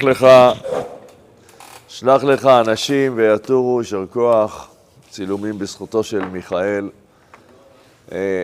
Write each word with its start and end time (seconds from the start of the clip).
שלח 0.00 0.08
לך, 0.08 0.26
שלח 1.88 2.24
לך 2.24 2.46
אנשים 2.46 3.12
ויתורו, 3.16 3.80
יישר 3.80 4.04
כוח, 4.12 4.70
צילומים 5.10 5.58
בזכותו 5.58 6.04
של 6.04 6.24
מיכאל. 6.24 6.90
אה, 8.12 8.42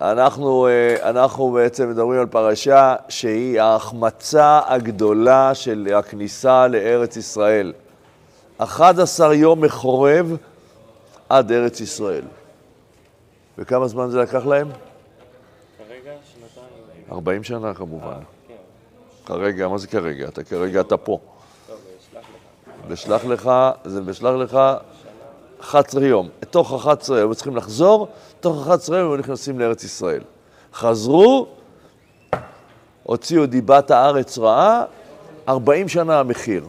אנחנו, 0.00 0.66
אה, 0.66 1.10
אנחנו 1.10 1.50
בעצם 1.50 1.90
מדברים 1.90 2.20
על 2.20 2.26
פרשה 2.26 2.96
שהיא 3.08 3.60
ההחמצה 3.60 4.60
הגדולה 4.66 5.54
של 5.54 5.88
הכניסה 5.96 6.66
לארץ 6.68 7.16
ישראל. 7.16 7.72
11 8.58 9.34
יום 9.34 9.60
מחורב 9.60 10.36
עד 11.28 11.52
ארץ 11.52 11.80
ישראל. 11.80 12.24
וכמה 13.58 13.88
זמן 13.88 14.10
זה 14.10 14.18
לקח 14.22 14.46
להם? 14.46 14.68
כרגע 15.78 16.12
שנתיים. 16.32 17.12
40 17.12 17.44
שנה 17.44 17.74
כמובן. 17.74 18.37
כרגע, 19.28 19.68
מה 19.68 19.78
זה 19.78 19.86
כרגע? 19.86 20.28
אתה 20.28 20.44
כרגע 20.44 20.80
אתה 20.80 20.96
פה. 20.96 21.18
טוב, 21.66 21.76
אשלח 22.92 23.24
לך. 23.24 23.46
לך, 23.46 23.50
זה 23.84 24.00
בשלח 24.00 24.34
לך 24.34 24.58
11 25.60 26.06
יום. 26.06 26.28
תוך 26.50 26.74
11 26.74 27.18
יום, 27.18 27.34
צריכים 27.34 27.56
לחזור, 27.56 28.08
תוך 28.40 28.62
11 28.62 28.98
יום 28.98 29.12
הם 29.12 29.18
נכנסים 29.18 29.60
לארץ 29.60 29.84
ישראל. 29.84 30.22
חזרו, 30.74 31.46
הוציאו 33.02 33.46
דיבת 33.46 33.90
הארץ 33.90 34.38
רעה, 34.38 34.84
40 35.48 35.88
שנה 35.88 36.20
המחיר. 36.20 36.66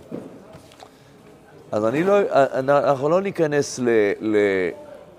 אז 1.71 1.85
אני 1.85 2.03
לא, 2.03 2.17
אנחנו 2.53 3.09
לא 3.09 3.21
ניכנס 3.21 3.80
ל, 3.80 3.89
ל, 4.21 4.38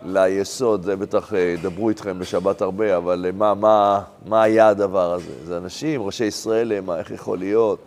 ליסוד, 0.04 0.82
זה 0.82 0.96
בטח 0.96 1.34
אה, 1.34 1.38
ידברו 1.38 1.88
איתכם 1.88 2.18
בשבת 2.18 2.62
הרבה, 2.62 2.96
אבל 2.96 3.26
אה, 3.26 3.32
מה, 3.32 3.54
מה, 3.54 4.02
מה 4.26 4.42
היה 4.42 4.68
הדבר 4.68 5.12
הזה? 5.12 5.32
זה 5.44 5.56
אנשים, 5.56 6.02
ראשי 6.02 6.24
ישראל, 6.24 6.72
אה, 6.72 6.80
מה, 6.80 6.98
איך 6.98 7.10
יכול 7.10 7.38
להיות? 7.38 7.78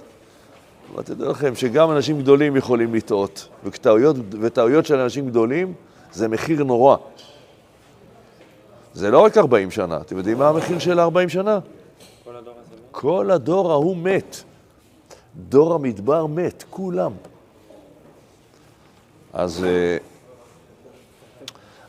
אבל 0.94 1.04
תדעו 1.04 1.32
לכם 1.32 1.56
שגם 1.56 1.92
אנשים 1.92 2.22
גדולים 2.22 2.56
יכולים 2.56 2.96
לטעות, 2.96 3.48
וטעויות, 3.64 4.16
וטעויות 4.42 4.86
של 4.86 5.00
אנשים 5.00 5.30
גדולים 5.30 5.74
זה 6.14 6.28
מחיר 6.28 6.64
נורא. 6.64 6.98
זה 8.94 9.12
לא 9.12 9.20
רק 9.20 9.38
40 9.38 9.72
שנה, 9.72 9.98
אתם 9.98 10.18
יודעים 10.18 10.38
מה 10.38 10.50
המחיר 10.50 10.80
של 10.80 11.00
40 11.00 11.30
שנה? 11.30 11.60
כל 12.24 12.36
הדור 12.36 12.54
הזה 12.54 12.76
מת? 12.76 12.92
כל 12.92 13.32
הדור 13.32 13.72
ההוא 13.72 13.98
מת. 13.98 14.44
דור 15.50 15.74
המדבר 15.74 16.26
מת, 16.26 16.64
כולם. 16.70 17.12
אז, 19.34 19.64
אה, 19.64 19.98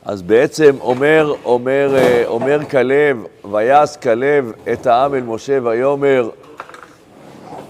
אז 0.05 0.23
בעצם 0.23 0.77
אומר, 0.81 1.35
אומר, 1.45 1.95
אה, 1.97 2.23
אומר 2.27 2.65
כלב, 2.71 3.25
ויעש 3.51 3.97
כלב 3.97 4.53
את 4.73 4.87
העם 4.87 5.15
אל 5.15 5.23
משה 5.23 5.59
ויאמר, 5.63 6.31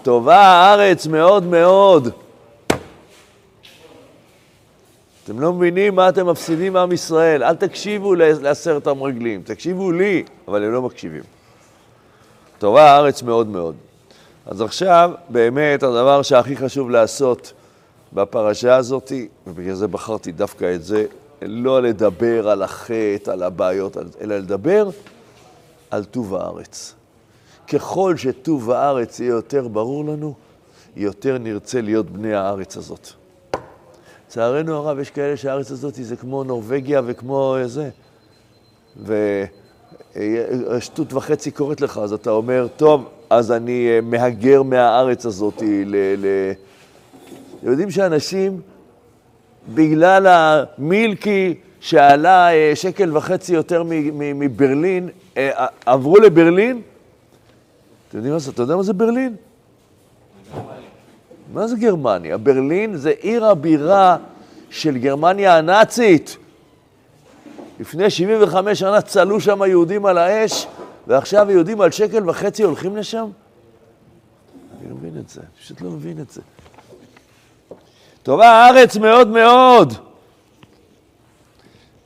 טובה 0.03 0.37
הארץ 0.37 1.07
מאוד 1.07 1.45
מאוד. 1.45 2.09
אתם 5.25 5.41
לא 5.41 5.53
מבינים 5.53 5.95
מה 5.95 6.09
אתם 6.09 6.27
מפסידים 6.27 6.73
מעם 6.73 6.93
ישראל. 6.93 7.43
אל 7.43 7.55
תקשיבו 7.57 8.15
לעשרת 8.15 8.87
המרגלים, 8.87 9.43
תקשיבו 9.43 9.93
לי, 9.93 10.25
אבל 10.49 10.65
הם 10.65 10.73
לא 10.73 10.83
מקשיבים. 10.83 11.23
טובה 12.59 12.91
הארץ 12.91 13.23
מאוד 13.23 13.47
מאוד. 13.47 13.75
אז 14.47 14.61
עכשיו, 14.61 15.11
באמת, 15.29 15.83
הדבר 15.83 16.23
שהכי 16.23 16.57
חשוב 16.57 16.91
לעשות 16.91 17.53
בפרשה 18.13 18.77
הזאת, 18.77 19.13
ובגלל 19.47 19.75
זה 19.75 19.89
בחרתי 19.89 20.33
דווקא 20.33 20.75
את 20.75 20.85
זה, 20.85 21.05
לא 21.47 21.83
לדבר 21.83 22.49
על 22.49 22.63
החטא, 22.63 23.31
על 23.31 23.43
הבעיות, 23.43 23.97
אלא 24.21 24.39
לדבר 24.39 24.89
על 25.91 26.05
טוב 26.05 26.35
הארץ. 26.35 26.95
ככל 27.69 28.17
שטוב 28.17 28.71
הארץ 28.71 29.21
יהיה 29.21 29.31
יותר 29.31 29.69
ברור 29.69 30.05
לנו, 30.05 30.35
יותר 30.97 31.39
נרצה 31.39 31.81
להיות 31.81 32.11
בני 32.11 32.35
הארץ 32.35 32.77
הזאת. 32.77 33.09
לצערנו 34.27 34.77
הרב, 34.77 34.99
יש 34.99 35.11
כאלה 35.11 35.37
שהארץ 35.37 35.71
הזאת 35.71 35.95
זה 35.95 36.17
כמו 36.17 36.45
נורבגיה 36.45 37.01
וכמו 37.07 37.57
זה. 37.65 37.91
ושטות 40.17 41.13
וחצי 41.13 41.51
קורית 41.51 41.81
לך, 41.81 41.99
אז 41.99 42.13
אתה 42.13 42.31
אומר, 42.31 42.67
טוב, 42.77 43.09
אז 43.31 43.53
אני 43.53 43.89
אה, 43.91 44.01
מהגר 44.01 44.63
מהארץ 44.63 45.27
הזאת 45.27 45.63
ל... 45.63 45.97
ל... 46.19 46.53
יודעים 47.63 47.91
שאנשים, 47.91 48.61
בגלל 49.69 50.27
המילקי 50.27 51.55
שעלה 51.81 52.53
אה, 52.53 52.73
שקל 52.75 53.17
וחצי 53.17 53.55
יותר 53.55 53.83
מברלין, 54.15 55.09
אה, 55.37 55.67
עברו 55.87 56.17
לברלין? 56.17 56.81
אתם 58.09 58.17
יודעים 58.17 58.33
מה 58.35 58.39
זה? 58.39 58.51
אתה 58.51 58.63
יודע 58.63 58.77
מה 58.77 58.83
זה 58.83 58.93
ברלין? 58.93 59.37
מה 61.53 61.67
זה 61.67 61.77
גרמניה? 61.77 62.39
ברלין 62.39 62.97
זה 62.97 63.13
עיר 63.21 63.45
הבירה 63.45 64.17
של 64.71 64.99
גרמניה 64.99 65.59
הנאצית. 65.59 66.37
לפני 67.81 68.11
75 68.11 68.79
שנה 68.79 69.01
צלו 69.03 69.41
שם 69.41 69.61
יהודים 69.69 70.07
על 70.07 70.19
האש, 70.19 70.67
ועכשיו 71.07 71.51
יהודים 71.51 71.81
על 71.81 71.91
שקל 71.91 72.31
וחצי 72.31 72.63
הולכים 72.63 72.97
לשם? 72.97 73.29
אני 74.81 74.91
לא 74.91 74.97
מבין 74.97 75.19
את 75.21 75.29
זה, 75.29 75.41
פשוט 75.61 75.81
לא 75.81 75.91
מבין 75.91 76.21
את 76.21 76.31
זה. 76.31 76.41
טובה 78.25 78.49
הארץ 78.49 78.97
מאוד 78.97 79.29
מאוד. 79.29 79.95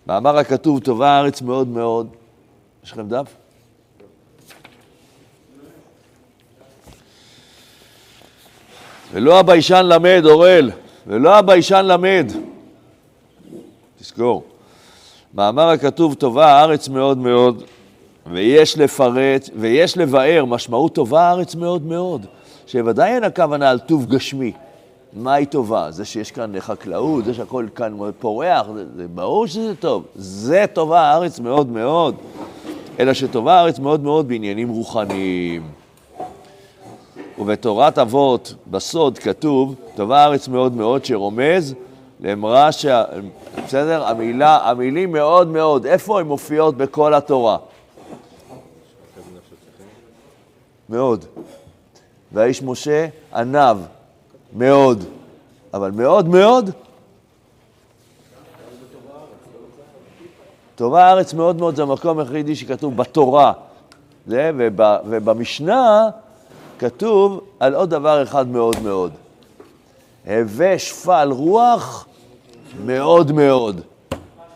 מאמר 0.06 0.38
הכתוב, 0.38 0.80
טובה 0.80 1.10
הארץ 1.10 1.42
מאוד 1.42 1.68
מאוד. 1.68 2.08
יש 2.84 2.92
לכם 2.92 3.08
דף? 3.08 3.26
ולא 9.12 9.38
הביישן 9.38 9.86
למד, 9.86 10.22
אורל, 10.24 10.70
ולא 11.06 11.36
הביישן 11.36 11.86
למד. 11.86 12.32
תזכור. 14.00 14.44
מאמר 15.34 15.68
הכתוב, 15.68 16.14
טובה 16.14 16.46
הארץ 16.46 16.88
מאוד 16.88 17.18
מאוד, 17.18 17.62
ויש 18.26 18.78
לפרט, 18.78 19.50
ויש 19.56 19.96
לבאר, 19.96 20.44
משמעות 20.44 20.94
טובה 20.94 21.22
הארץ 21.22 21.54
מאוד 21.54 21.82
מאוד, 21.82 22.26
שוודאי 22.66 23.10
אין 23.14 23.24
הכוונה 23.24 23.70
על 23.70 23.78
טוב 23.78 24.06
גשמי. 24.06 24.52
מהי 25.12 25.46
טובה? 25.46 25.90
זה 25.90 26.04
שיש 26.04 26.30
כאן 26.30 26.60
חקלאות, 26.60 27.24
זה 27.24 27.34
שהכל 27.34 27.66
כאן 27.74 27.92
פורח, 28.18 28.66
זה, 28.74 28.84
זה 28.96 29.08
ברור 29.08 29.46
שזה 29.46 29.76
טוב. 29.76 30.04
זה 30.14 30.64
טובה 30.72 31.00
הארץ 31.00 31.40
מאוד 31.40 31.68
מאוד. 31.68 32.14
אלא 32.98 33.14
שטובה 33.14 33.54
הארץ 33.54 33.78
מאוד 33.78 34.02
מאוד 34.02 34.28
בעניינים 34.28 34.68
רוחניים. 34.68 35.70
ובתורת 37.38 37.98
אבות, 37.98 38.54
בסוד, 38.66 39.18
כתוב, 39.18 39.74
טובה 39.96 40.18
הארץ 40.18 40.48
מאוד 40.48 40.76
מאוד, 40.76 41.04
שרומז 41.04 41.74
לאמרה 42.20 42.72
ש... 42.72 42.86
בסדר? 43.66 44.06
המילה, 44.06 44.70
המילים 44.70 45.12
מאוד 45.12 45.48
מאוד, 45.48 45.86
איפה 45.86 46.20
הן 46.20 46.26
מופיעות 46.26 46.76
בכל 46.76 47.14
התורה? 47.14 47.56
מאוד. 50.88 51.24
והאיש 52.32 52.62
משה 52.62 53.06
עניו, 53.34 53.78
מאוד. 54.52 55.04
אבל 55.74 55.90
מאוד 55.90 56.28
מאוד? 56.28 56.70
טובה 60.74 61.04
הארץ 61.04 61.34
מאוד 61.34 61.56
מאוד 61.56 61.76
זה 61.76 61.82
המקום 61.82 62.18
היחידי 62.18 62.56
שכתוב 62.56 62.96
בתורה. 62.96 63.52
זה, 64.26 64.50
ובמשנה 65.06 66.08
כתוב 66.78 67.40
על 67.60 67.74
עוד 67.74 67.90
דבר 67.90 68.22
אחד 68.22 68.48
מאוד 68.48 68.76
מאוד. 68.82 69.12
הווה 70.26 70.78
שפל 70.78 71.28
רוח 71.32 72.06
מאוד 72.84 73.32
מאוד. 73.32 73.80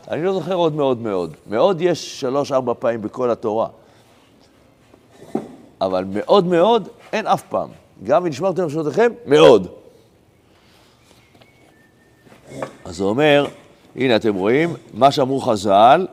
אני 0.09 0.25
לא 0.25 0.33
זוכר 0.33 0.55
עוד 0.55 0.75
מאוד 0.75 0.99
מאוד. 0.99 1.35
מאוד 1.47 1.81
יש 1.81 2.21
שלוש-ארבע 2.21 2.73
פעמים 2.79 3.03
בכל 3.03 3.31
התורה. 3.31 3.67
אבל 5.81 6.05
מאוד 6.05 6.47
מאוד 6.47 6.89
אין 7.13 7.27
אף 7.27 7.43
פעם. 7.43 7.69
גם 8.05 8.25
ונשמרתם 8.25 8.65
נפשותיכם, 8.65 9.13
מאוד. 9.27 9.82
אז 12.93 13.01
הוא 13.01 13.09
אומר, 13.09 13.47
הנה 13.97 14.17
אתם 14.17 14.35
רואים, 14.35 14.75
מה 14.95 15.11
שאמרו 15.13 15.41
חז"ל, 15.41 16.07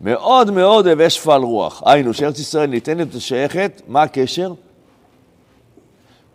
מאוד 0.00 0.50
מאוד 0.50 0.86
הווה 0.86 1.10
שפל 1.10 1.40
רוח. 1.42 1.82
היינו, 1.86 2.14
שארץ 2.14 2.38
ישראל 2.38 2.70
ניתנת 2.70 3.14
ושייכת, 3.14 3.82
מה 3.88 4.02
הקשר? 4.02 4.52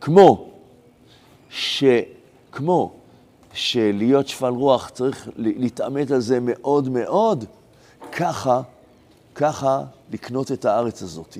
כמו, 0.02 0.50
ש... 1.50 1.84
כמו 2.52 2.92
שלהיות 3.54 4.28
שפל 4.28 4.48
רוח 4.48 4.90
צריך 4.90 5.30
להתעמת 5.36 6.12
על 6.12 6.20
זה 6.20 6.40
מאוד 6.42 6.90
מאוד, 6.90 7.46
ככה, 8.12 8.62
ככה 9.36 9.82
לקנות 10.12 10.52
את 10.52 10.66
הארץ 10.66 11.02
הזאת. 11.02 11.38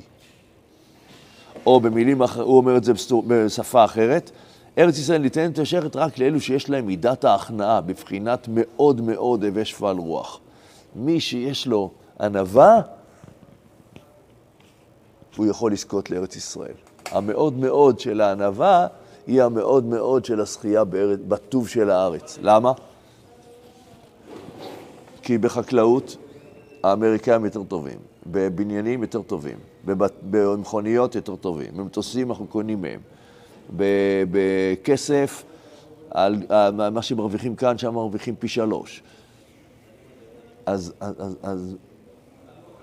או 1.66 1.80
במילים 1.80 2.22
אחרות, 2.22 2.48
הוא 2.48 2.58
אומר 2.58 2.78
את 2.78 2.84
זה 2.84 2.94
בשפה 3.28 3.86
אחרת, 3.86 4.32
ארץ 4.78 4.98
ישראל 4.98 5.22
ניתנת 5.22 5.60
ושייכת 5.60 5.96
רק 5.96 6.18
לאלו 6.18 6.42
שיש 6.42 6.70
להם 6.70 6.86
מידת 6.86 7.24
ההכנעה, 7.24 7.82
בבחינת 7.82 8.48
מאוד 8.52 9.02
מאוד 9.02 9.44
הווה 9.44 9.66
שפל 9.66 9.96
רוח. 9.98 10.40
מי 10.96 11.20
שיש 11.20 11.68
לו 11.68 11.92
ענווה, 12.20 12.82
הוא 15.36 15.46
יכול 15.46 15.72
לזכות 15.72 16.10
לארץ 16.10 16.36
ישראל. 16.36 16.74
המאוד 17.12 17.54
מאוד 17.54 18.00
של 18.00 18.22
הענווה 18.22 18.88
היא 19.28 19.44
המאוד 19.44 19.86
מאוד 19.86 20.26
של 20.26 20.40
הזכייה 20.40 20.84
בארץ, 20.84 21.20
בטוב 21.28 21.68
של 21.68 21.90
הארץ. 21.90 22.38
למה? 22.42 22.72
כי 25.22 25.38
בחקלאות 25.38 26.18
האמריקאים 26.84 27.46
יותר 27.46 27.64
טובים, 27.64 27.98
בבניינים 28.28 29.02
יותר 29.02 29.22
טובים, 29.22 29.58
במכוניות 30.30 31.16
יותר 31.16 31.36
טובים, 31.36 31.78
במטוסים 31.78 32.32
אנחנו 32.32 32.48
קונים 32.48 32.82
מהם, 32.82 33.00
בכסף, 34.32 35.44
על, 36.12 36.36
על 36.50 36.90
מה 36.90 37.02
שמרוויחים 37.02 37.56
כאן, 37.56 37.78
שם 37.78 37.94
מרוויחים 37.94 38.36
פי 38.36 38.48
שלוש. 38.48 39.04
אז, 40.66 40.94
אז, 41.00 41.16
אז, 41.20 41.38
אז, 41.44 41.76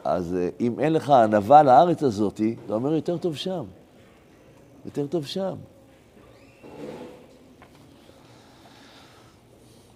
אז 0.05 0.35
אה, 0.35 0.49
אם 0.61 0.81
אין 0.81 0.93
לך 0.93 1.11
ענווה 1.11 1.63
לארץ 1.63 2.03
הזאת, 2.03 2.41
אתה 2.67 2.75
אומר 2.75 2.95
יותר 2.95 3.19
טוב 3.19 3.37
שם. 3.37 3.65
יותר 4.85 5.07
טוב 5.07 5.27
שם. 5.27 5.55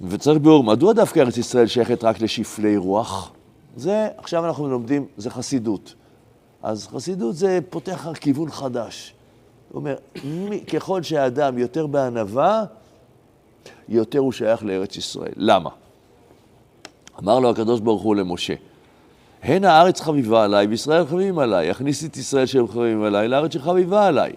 וצריך 0.01 0.39
ביאור, 0.39 0.65
מדוע 0.65 0.93
דווקא 0.93 1.21
ארץ 1.21 1.37
ישראל 1.37 1.67
שייכת 1.67 2.05
רק 2.05 2.21
לשפלי 2.21 2.77
רוח? 2.77 3.33
זה, 3.77 4.09
עכשיו 4.17 4.47
אנחנו 4.47 4.69
לומדים, 4.69 5.07
זה 5.17 5.31
חסידות. 5.31 5.95
אז 6.63 6.89
חסידות 6.89 7.37
זה 7.37 7.59
פותח 7.71 8.09
כיוון 8.21 8.51
חדש. 8.51 9.16
אומר, 9.77 9.95
ככל 10.73 11.03
שהאדם 11.03 11.59
יותר 11.59 11.87
בענווה, 11.87 12.65
יותר 13.89 14.19
הוא 14.19 14.33
שייך 14.33 14.65
לארץ 14.65 14.97
ישראל. 14.97 15.33
למה? 15.37 15.71
אמר 17.23 17.39
לו 17.41 17.51
הקדוש 17.51 17.81
ברוך 17.81 18.03
הוא 18.03 18.17
למשה, 18.17 18.55
הן 19.43 19.65
הארץ 19.65 20.01
חביבה 20.01 20.45
עליי 20.45 20.67
וישראל 20.67 21.07
חביבים 21.07 21.39
עליי, 21.39 21.71
הכניס 21.71 22.05
את 22.05 22.17
ישראל 22.17 22.47
שהם 22.47 22.69
חביבים 22.69 23.03
עליי 23.03 23.29
לארץ 23.29 23.55
שחביבה 23.55 24.07
עליי. 24.07 24.33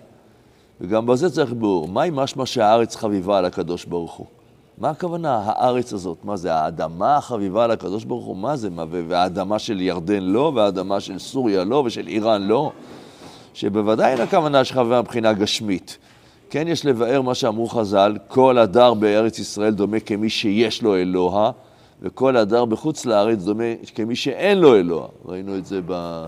וגם 0.81 1.06
בזה 1.06 1.30
צריך 1.30 1.53
ביאור, 1.53 1.88
מהי 1.88 2.09
משמע 2.13 2.45
שהארץ 2.45 2.95
חביבה 2.95 3.38
על 3.38 3.45
הקדוש 3.45 3.86
ברוך 3.86 4.13
הוא? 4.13 4.27
מה 4.77 4.89
הכוונה, 4.89 5.41
הארץ 5.45 5.94
הזאת? 5.94 6.18
מה 6.24 6.38
זה, 6.38 6.53
האדמה 6.53 7.18
החביבה 7.18 7.63
על 7.63 7.71
הקדוש 7.71 8.03
ברוך 8.03 8.25
הוא? 8.25 8.38
מה 8.38 8.56
זה? 8.56 8.69
מה, 8.69 8.86
והאדמה 8.89 9.59
של 9.59 9.81
ירדן 9.81 10.24
לא, 10.24 10.51
והאדמה 10.56 11.00
של 11.00 11.19
סוריה 11.19 11.63
לא, 11.63 11.83
ושל 11.86 12.07
איראן 12.07 12.41
לא? 12.41 12.71
שבוודאי 13.60 14.12
אין 14.12 14.22
הכוונה 14.22 14.64
שחביבה 14.64 15.02
מבחינה 15.02 15.34
גשמית. 15.34 15.98
כן 16.50 16.68
יש 16.68 16.86
לבאר 16.86 17.22
מה 17.22 17.36
שאמרו 17.36 17.68
חז"ל, 17.68 18.18
כל 18.28 18.58
הדר 18.58 18.94
בארץ 18.94 19.40
ישראל 19.40 19.74
דומה 19.74 20.00
כמי 20.00 20.30
שיש 20.30 20.82
לו 20.82 20.96
אלוה, 20.96 21.52
וכל 22.02 22.38
הדר 22.38 22.66
בחוץ 22.66 23.06
לארץ 23.06 23.40
דומה 23.40 23.64
כמי 23.96 24.16
שאין 24.16 24.58
לו 24.58 24.76
אלוה. 24.76 25.08
ראינו 25.26 25.58
את 25.58 25.66
זה 25.66 25.80
ב... 25.86 26.26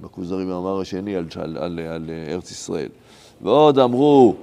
בכוזרי 0.00 0.44
במאמר 0.44 0.80
השני 0.80 1.16
על, 1.16 1.26
על, 1.36 1.56
על, 1.60 1.80
על 1.88 2.10
ארץ 2.28 2.50
ישראל. 2.50 2.88
ועוד 3.42 3.78
אמרו 3.78 4.34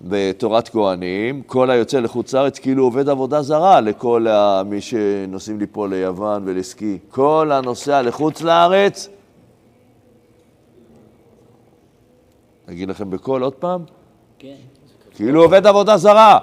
בתורת 0.00 0.68
כהנים, 0.68 1.42
כל 1.42 1.70
היוצא 1.70 2.00
לחוץ 2.00 2.34
לארץ 2.34 2.58
כאילו 2.58 2.84
עובד 2.84 3.08
עבודה 3.08 3.42
זרה 3.42 3.80
לכל 3.80 4.26
מי 4.66 4.80
שנוסעים 4.80 5.58
לי 5.58 5.66
פה 5.72 5.88
ליוון 5.88 6.42
ולסקי. 6.46 6.98
כל 7.10 7.50
הנוסע 7.52 8.02
לחוץ 8.02 8.42
לארץ, 8.42 9.08
אגיד 12.70 12.88
לכם 12.88 13.10
בקול 13.10 13.42
עוד 13.42 13.54
פעם, 13.54 13.84
כן. 14.38 14.56
כאילו 15.14 15.42
עובד 15.42 15.66
עבודה 15.66 15.96
זרה. 15.96 16.38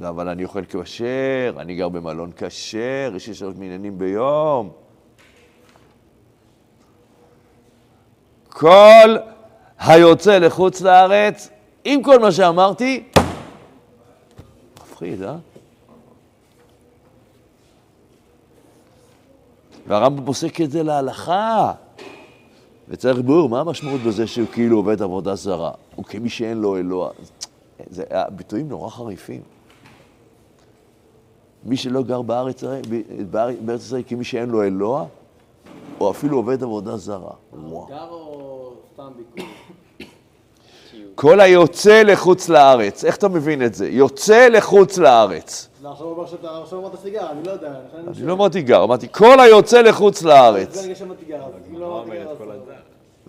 לא, 0.00 0.08
אבל 0.08 0.28
אני 0.28 0.44
אוכל 0.44 0.64
כשר, 0.64 1.54
אני 1.56 1.74
גר 1.74 1.88
במלון 1.88 2.30
כשר, 2.36 3.12
יש 3.16 3.28
לי 3.28 3.34
שלוש 3.34 3.54
מניינים 3.56 3.98
ביום. 3.98 4.70
כל 8.48 9.16
היוצא 9.78 10.38
לחוץ 10.38 10.80
לארץ, 10.80 11.48
עם 11.84 12.02
כל 12.02 12.18
מה 12.18 12.32
שאמרתי, 12.32 13.04
מפחיד, 14.82 15.22
אה? 15.22 15.36
והרמב"ם 19.86 20.24
פוסק 20.24 20.60
את 20.60 20.70
זה 20.70 20.82
להלכה. 20.82 21.72
וצריך 22.92 23.18
ביאור, 23.18 23.48
מה 23.48 23.60
המשמעות 23.60 24.00
בזה 24.00 24.26
שהוא 24.26 24.46
כאילו 24.52 24.76
עובד 24.76 25.02
עבודה 25.02 25.34
זרה? 25.34 25.70
הוא 25.96 26.04
כמי 26.04 26.28
שאין 26.28 26.58
לו 26.58 26.76
אלוה. 26.76 27.10
זה 27.90 28.04
ביטויים 28.30 28.68
נורא 28.68 28.90
חריפים. 28.90 29.40
מי 31.64 31.76
שלא 31.76 32.02
גר 32.02 32.22
בארץ, 32.22 32.64
בארץ, 33.30 33.56
בארץ 33.60 33.80
ישראל 33.80 34.02
כמי 34.06 34.24
שאין 34.24 34.50
לו 34.50 34.62
אלוה, 34.62 35.04
או 36.00 36.10
אפילו 36.10 36.36
עובד 36.36 36.62
עבודה 36.62 36.96
זרה. 36.96 37.32
גר 37.88 38.08
או 38.10 38.72
סתם 38.94 39.12
ביקור? 39.16 39.50
כל 41.14 41.40
היוצא 41.40 42.02
לחוץ 42.02 42.48
לארץ, 42.48 43.04
איך 43.04 43.16
אתה 43.16 43.28
מבין 43.28 43.62
את 43.62 43.74
זה? 43.74 43.88
יוצא 43.88 44.48
לחוץ 44.48 44.98
לארץ. 44.98 45.68
לא, 45.82 46.24
עכשיו 46.62 46.78
אמרת 46.78 47.00
סיגר, 47.02 47.30
אני 47.30 47.44
לא 47.46 47.50
יודע. 47.50 47.72
אני 48.08 48.26
לא 48.26 48.32
אמרתי 48.32 48.62
גר, 48.62 48.84
אמרתי 48.84 49.06
כל 49.10 49.40
היוצא 49.40 49.80
לחוץ 49.80 50.22
לארץ. 50.22 50.86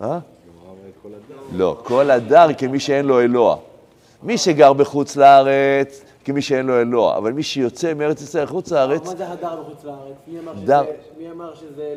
אה? 0.02 0.18
לא, 1.52 1.80
כל 1.84 2.10
הדר 2.10 2.46
כמי 2.58 2.80
שאין 2.80 3.06
לו 3.06 3.20
אלוה. 3.20 3.56
מי 4.22 4.38
שגר 4.38 4.72
בחוץ 4.72 5.16
לארץ, 5.16 6.02
כמי 6.24 6.42
שאין 6.42 6.66
לו 6.66 6.80
אלוה, 6.80 7.16
אבל 7.16 7.32
מי 7.32 7.42
שיוצא 7.42 7.94
מארץ 7.94 8.22
ישראל 8.22 8.44
לחוץ 8.44 8.72
לארץ, 8.72 9.06
מה 9.06 9.16
זה 9.16 9.28
הדר 9.28 9.62
בחוץ 9.62 9.84
לארץ? 9.84 10.16
מי 11.18 11.30
אמר. 11.30 11.54
שזה, 11.54 11.94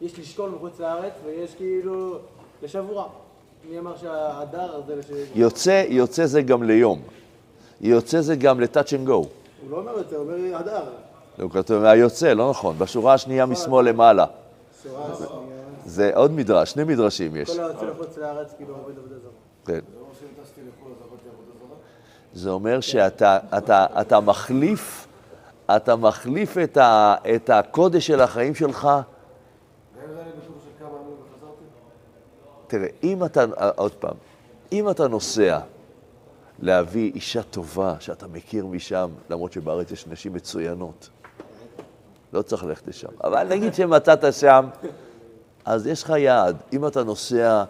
יש 0.00 0.18
לשקול 0.18 0.50
בחוץ 0.56 0.80
לארץ 0.80 1.12
ויש 1.24 1.54
כאילו 1.54 2.18
לשבוע. 2.62 3.06
מי 3.70 3.78
אמר 3.78 3.96
שההדר 3.96 4.80
זה 4.86 4.96
לש... 4.96 5.04
יוצא, 5.34 5.84
יוצא 5.88 6.26
זה 6.26 6.42
גם 6.42 6.62
ליום. 6.62 7.00
יוצא 7.80 8.20
זה 8.20 8.36
גם 8.36 8.60
ל-touch 8.60 8.88
and 8.88 9.08
go. 9.08 9.12
הוא 9.12 9.26
לא 9.70 9.76
אומר 9.76 10.00
את 10.00 10.08
זה, 10.08 10.16
הוא 10.16 10.24
אומר 10.24 10.56
הדר. 10.56 10.82
הוא 11.40 11.50
כתוב 11.50 11.84
היוצא, 11.84 12.32
לא 12.32 12.50
נכון, 12.50 12.78
בשורה 12.78 13.14
השנייה 13.14 13.46
משמאל 13.46 13.88
למעלה. 13.88 14.26
זה 15.88 16.10
עוד 16.14 16.32
מדרש, 16.32 16.70
שני 16.70 16.84
מדרשים 16.84 17.36
יש. 17.36 17.56
כל 17.56 17.64
היוצא 17.64 17.86
לחוץ 17.86 18.18
לארץ 18.18 18.54
כאילו 18.56 18.74
עובד 18.74 18.98
עבודה 18.98 19.14
זרה. 19.18 19.30
כן. 19.66 19.80
זה 22.34 22.50
אומר 22.50 22.80
שאתה 22.80 23.38
אתה, 23.58 23.86
אתה 24.00 24.20
מחליף, 24.20 25.06
אתה 25.76 25.96
מחליף 25.96 26.58
את, 26.58 26.76
ה, 26.76 27.14
את 27.34 27.50
הקודש 27.50 28.06
של 28.06 28.20
החיים 28.20 28.54
שלך. 28.54 28.88
תראה, 32.66 32.88
אם 33.02 33.24
אתה, 33.24 33.44
עוד 33.76 33.92
פעם, 33.92 34.14
אם 34.72 34.90
אתה 34.90 35.08
נוסע 35.08 35.58
להביא 36.58 37.12
אישה 37.14 37.42
טובה 37.42 37.94
שאתה 38.00 38.26
מכיר 38.26 38.66
משם, 38.66 39.10
למרות 39.30 39.52
שבארץ 39.52 39.90
יש 39.90 40.06
נשים 40.06 40.32
מצוינות, 40.32 41.08
לא 42.32 42.42
צריך 42.42 42.64
ללכת 42.64 42.88
לשם. 42.88 43.08
אבל 43.24 43.48
נגיד 43.48 43.74
שמצאת 43.74 44.34
שם, 44.34 44.66
אז 45.68 45.86
יש 45.86 46.02
לך 46.02 46.10
יעד. 46.10 46.56
אם 46.72 46.86
אתה 46.86 47.04
נוסע, 47.04 47.64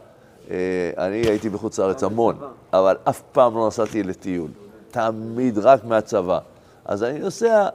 אה, 0.50 0.57
אני 0.99 1.17
הייתי 1.17 1.49
בחוץ 1.49 1.78
לארץ 1.78 2.02
המון, 2.02 2.37
אבל 2.73 2.97
אף 3.05 3.23
פעם 3.33 3.55
לא 3.55 3.67
נסעתי 3.67 4.02
לטיול. 4.02 4.50
תמיד 4.90 5.59
רק 5.59 5.85
מהצבא. 5.85 6.38
אז 6.85 7.02
אני 7.02 7.19
נוסע 7.19 7.69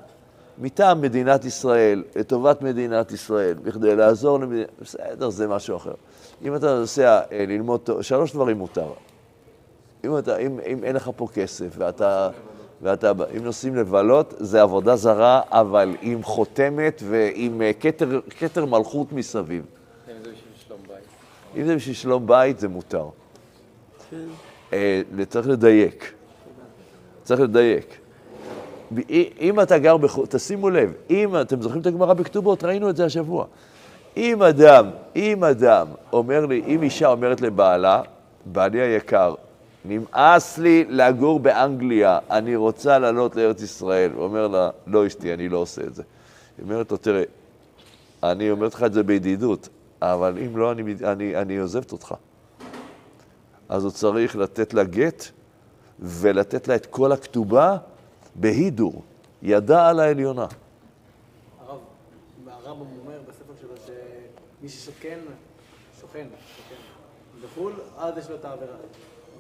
מטעם 0.58 1.02
מדינת 1.02 1.46
ישראל, 1.46 2.04
לטובת 2.16 2.62
מדינת 2.62 3.12
ישראל, 3.12 3.54
בכדי 3.54 3.96
לעזור 3.96 4.40
למדינת... 4.40 4.68
בסדר, 4.82 5.30
זה 5.30 5.48
משהו 5.48 5.78
אחר. 5.78 5.94
אם 6.44 6.56
אתה 6.56 6.80
נוסע 6.80 7.22
אה, 7.32 7.46
ללמוד, 7.48 7.90
שלוש 8.02 8.34
דברים 8.34 8.58
מותר. 8.58 8.90
אם, 10.06 10.18
אתה, 10.18 10.38
אם, 10.38 10.60
אם 10.68 10.84
אין 10.84 10.96
לך 10.96 11.10
פה 11.16 11.28
כסף 11.34 11.76
ואתה, 11.78 12.30
ואתה, 12.82 13.12
אם 13.38 13.44
נוסעים 13.44 13.76
לבלות, 13.76 14.34
זה 14.38 14.62
עבודה 14.62 14.96
זרה, 14.96 15.42
אבל 15.50 15.96
עם 16.02 16.24
חותמת 16.24 17.04
ועם 17.10 17.62
אה, 17.62 17.72
כתר 18.40 18.66
מלכות 18.66 19.12
מסביב. 19.12 19.66
כן, 20.06 20.14
זה 20.24 20.32
בשביל 20.32 20.54
שלום 20.68 20.80
בית. 20.88 20.98
אם 21.58 21.66
זה 21.66 21.76
בשביל 21.76 21.96
שלום 21.96 22.28
בית, 22.28 22.60
זה 22.60 22.68
מותר. 22.68 23.10
אה, 24.74 25.02
צריך 25.30 25.48
לדייק. 25.48 26.14
צריך 27.24 27.42
לדייק. 27.42 27.98
אם 29.40 29.60
אתה 29.60 29.78
גר 29.78 29.98
בחו"ל, 29.98 30.26
תשימו 30.26 30.70
לב, 30.70 30.94
אם, 31.10 31.42
אתם 31.42 31.62
זוכרים 31.62 31.82
את 31.82 31.88
הגמרא 31.88 32.14
בכתובות? 32.14 32.64
ראינו 32.64 32.90
את 32.90 32.96
זה 32.96 33.06
השבוע. 33.06 33.46
אם 34.18 34.44
אדם, 34.44 34.90
אם 35.16 35.44
אדם 35.44 35.88
אומר 36.14 36.46
לי, 36.46 36.64
אם 36.68 36.84
אישה 36.84 37.08
אומרת 37.08 37.42
לבעלה, 37.42 38.02
בעלי 38.46 38.82
היקר, 38.82 39.36
נמאס 39.86 40.58
לי 40.58 40.86
לגור 40.90 41.40
באנגליה, 41.40 42.20
אני 42.30 42.56
רוצה 42.56 43.00
לעלות 43.00 43.36
לארץ 43.36 43.62
ישראל. 43.62 44.12
הוא 44.16 44.24
אומר 44.24 44.48
לה, 44.48 44.70
לא 44.88 45.08
אשתי, 45.08 45.34
אני 45.34 45.50
לא 45.50 45.58
עושה 45.58 45.82
את 45.82 45.96
זה. 45.96 46.04
היא 46.58 46.64
אומרת 46.64 46.92
לו, 46.92 46.98
תראה, 46.98 47.24
אני 48.24 48.52
אומרת 48.52 48.74
לך 48.74 48.84
את 48.84 48.94
זה 48.94 49.04
בידידות, 49.04 49.70
אבל 50.12 50.38
אם 50.46 50.58
לא, 50.58 50.72
אני, 50.72 50.96
אני, 51.04 51.36
אני 51.36 51.58
עוזבת 51.58 51.92
אותך. 51.92 52.16
אז 53.70 53.84
הוא 53.84 53.92
צריך 53.92 54.36
לתת 54.36 54.74
לה 54.74 54.84
גט 54.84 55.24
ולתת 56.00 56.68
לה 56.68 56.76
את 56.76 56.86
כל 56.86 57.12
הכתובה 57.12 57.78
בהידור, 58.36 59.04
ידה 59.42 59.90
על 59.90 60.00
העליונה. 60.00 60.48
הרב, 61.60 61.80
הרמב"ם 62.48 62.86
אומר 63.06 63.20
בספר 63.30 63.54
שלו 63.62 63.76
שמי 63.86 64.70
ששוכן, 64.70 65.20
שוכן, 66.02 66.28
שוכן, 66.58 66.82
בחו"ל, 67.44 67.74
אז 67.98 68.18
יש 68.18 68.30
לו 68.30 68.36
את 68.36 68.46
העבירה. 68.46 68.76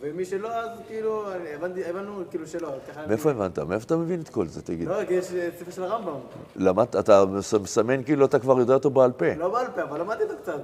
ומי 0.05 0.25
שלא, 0.25 0.47
אז 0.47 0.69
כאילו, 0.87 1.23
הבנו 1.89 2.23
כאילו 2.29 2.47
שלא. 2.47 2.69
מאיפה 3.07 3.31
הבנת? 3.31 3.59
מאיפה 3.59 3.85
אתה 3.85 3.97
מבין 3.97 4.21
את 4.21 4.29
כל 4.29 4.47
זה, 4.47 4.61
תגיד? 4.61 4.87
לא, 4.87 5.05
כי 5.07 5.13
יש 5.13 5.33
אה, 5.33 5.49
ספר 5.59 5.71
של 5.71 5.83
הרמב"ם. 5.83 6.13
למדת, 6.55 6.95
אתה 6.95 7.25
מס- 7.25 7.53
מסמן 7.53 8.03
כאילו 8.03 8.25
אתה 8.25 8.39
כבר 8.39 8.59
יודע 8.59 8.73
אותו 8.73 8.89
בעל 8.89 9.11
פה. 9.11 9.25
לא 9.37 9.49
בעל 9.49 9.67
פה, 9.75 9.81
אבל 9.81 9.99
למדתי 9.99 10.23
אותו 10.23 10.33
קצת. 10.41 10.59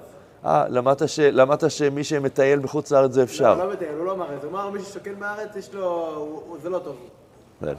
אה, 0.46 0.66
למדת 0.70 1.10
ש- 1.10 1.20
למדת 1.20 1.72
שמי 1.72 2.04
שמטייל 2.04 2.60
בחוץ 2.60 2.92
לארץ 2.92 3.12
זה 3.12 3.20
לא, 3.20 3.26
אפשר. 3.26 3.56
לא 3.66 3.74
מטייל, 3.74 3.96
הוא 3.98 4.06
לא 4.06 4.12
אמר 4.12 4.36
את 4.36 4.42
זה. 4.42 4.48
הוא 4.48 4.54
אמר, 4.56 4.70
מי 4.70 4.80
ששוקל 4.82 5.14
בארץ, 5.14 5.56
יש 5.56 5.74
לו... 5.74 5.86
הוא- 6.16 6.42
הוא- 6.48 6.58
זה 6.62 6.70
לא 6.70 6.80
טוב. 6.80 6.96
כן. 7.60 7.74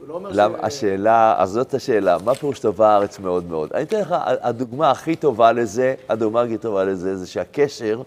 הוא 0.00 0.08
לא 0.08 0.14
אומר 0.14 0.30
למה, 0.32 0.58
השאלה, 0.62 1.34
אז 1.38 1.50
זאת 1.50 1.74
השאלה, 1.74 2.16
מה 2.24 2.34
פירוש 2.34 2.58
טוב 2.58 2.76
בארץ 2.76 3.18
מאוד 3.18 3.44
מאוד? 3.44 3.72
אני 3.72 3.82
אתן 3.82 4.00
לך, 4.00 4.14
הדוגמה 4.26 4.90
הכי 4.90 5.16
טובה 5.16 5.52
לזה, 5.52 5.94
הדוגמה 6.08 6.42
הכי 6.42 6.58
טובה 6.58 6.84
לזה, 6.84 7.16
זה 7.16 7.26
שהקשר 7.26 8.02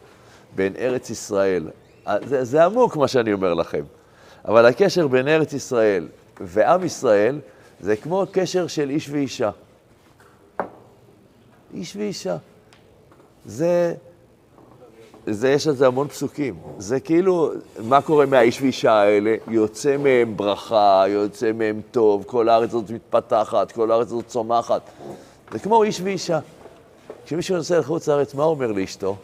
בין 0.56 0.74
ארץ 0.76 1.10
ישראל, 1.10 1.70
זה, 2.26 2.44
זה 2.44 2.66
עמוק 2.66 2.96
מה 2.96 3.08
שאני 3.08 3.34
אומר 3.34 3.54
לכם, 3.54 3.84
אבל 4.46 4.66
הקשר 4.66 5.08
בין 5.08 5.28
ארץ 5.28 5.54
ישראל 5.54 6.08
ועם 6.42 6.84
ישראל, 6.84 7.40
זה 7.80 7.96
כמו 7.96 8.26
קשר 8.32 8.68
של 8.68 8.90
איש 8.90 9.10
ואישה. 9.10 9.52
איש 11.74 11.96
ואישה. 11.96 12.38
זה, 13.46 13.94
זה, 15.28 15.50
יש 15.50 15.68
על 15.68 15.76
זה 15.76 15.88
המון 15.88 16.08
פסוקים. 16.08 16.56
זה 16.78 17.00
כאילו, 17.00 17.52
מה 17.80 18.02
קורה 18.02 18.26
מהאיש 18.26 18.62
ואישה 18.62 18.94
האלה? 18.94 19.36
יוצא 19.48 19.98
מהם 19.98 20.38
ברכה, 20.38 21.06
יוצא 21.08 21.52
מהם 21.52 21.82
טוב, 21.92 22.24
כל 22.28 22.50
הארץ 22.50 22.70
הזאת 22.70 22.90
מתפתחת, 22.92 23.72
כל 23.72 23.92
הארץ 23.92 24.08
הזאת 24.08 24.28
צומחת. 24.28 24.82
זה 25.52 25.60
כמו 25.60 25.84
איש 25.84 26.02
ואישה. 26.02 26.40
כשמישהו 27.26 27.58
נוסע 27.58 27.80
לחוץ 27.80 28.08
לארץ, 28.08 28.36
מה 28.36 28.44
הוא 28.44 28.52
אומר 28.52 28.72
לאשתו? 28.72 29.16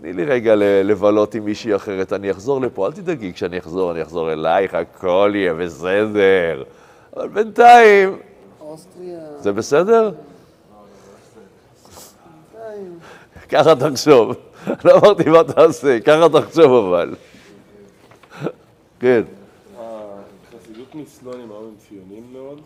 תני 0.00 0.12
לי 0.12 0.24
רגע 0.24 0.54
לבלות 0.56 1.34
עם 1.34 1.44
מישהי 1.44 1.76
אחרת, 1.76 2.12
אני 2.12 2.30
אחזור 2.30 2.60
לפה, 2.60 2.86
אל 2.86 2.92
תדאגי, 2.92 3.32
כשאני 3.32 3.58
אחזור, 3.58 3.92
אני 3.92 4.02
אחזור 4.02 4.32
אלייך, 4.32 4.74
הכל 4.74 5.32
יהיה 5.34 5.54
בסדר. 5.54 6.62
אבל 7.16 7.28
בינתיים, 7.28 8.18
אוסטריה, 8.60 9.18
זה 9.40 9.52
בסדר? 9.52 10.10
בינתיים. 12.52 12.98
ככה 13.52 13.74
תחשוב. 13.76 14.32
לא 14.84 14.98
אמרתי 14.98 15.30
מה 15.30 15.44
תעשה, 15.44 16.00
ככה 16.00 16.40
תחשוב 16.40 16.72
אבל. 16.86 17.14
כן. 19.00 19.22
החסידות 19.78 20.94
מסלונים 20.94 21.50
היום 21.50 21.64
הם 21.64 21.74
ציונים 21.88 22.22
מאוד. 22.32 22.60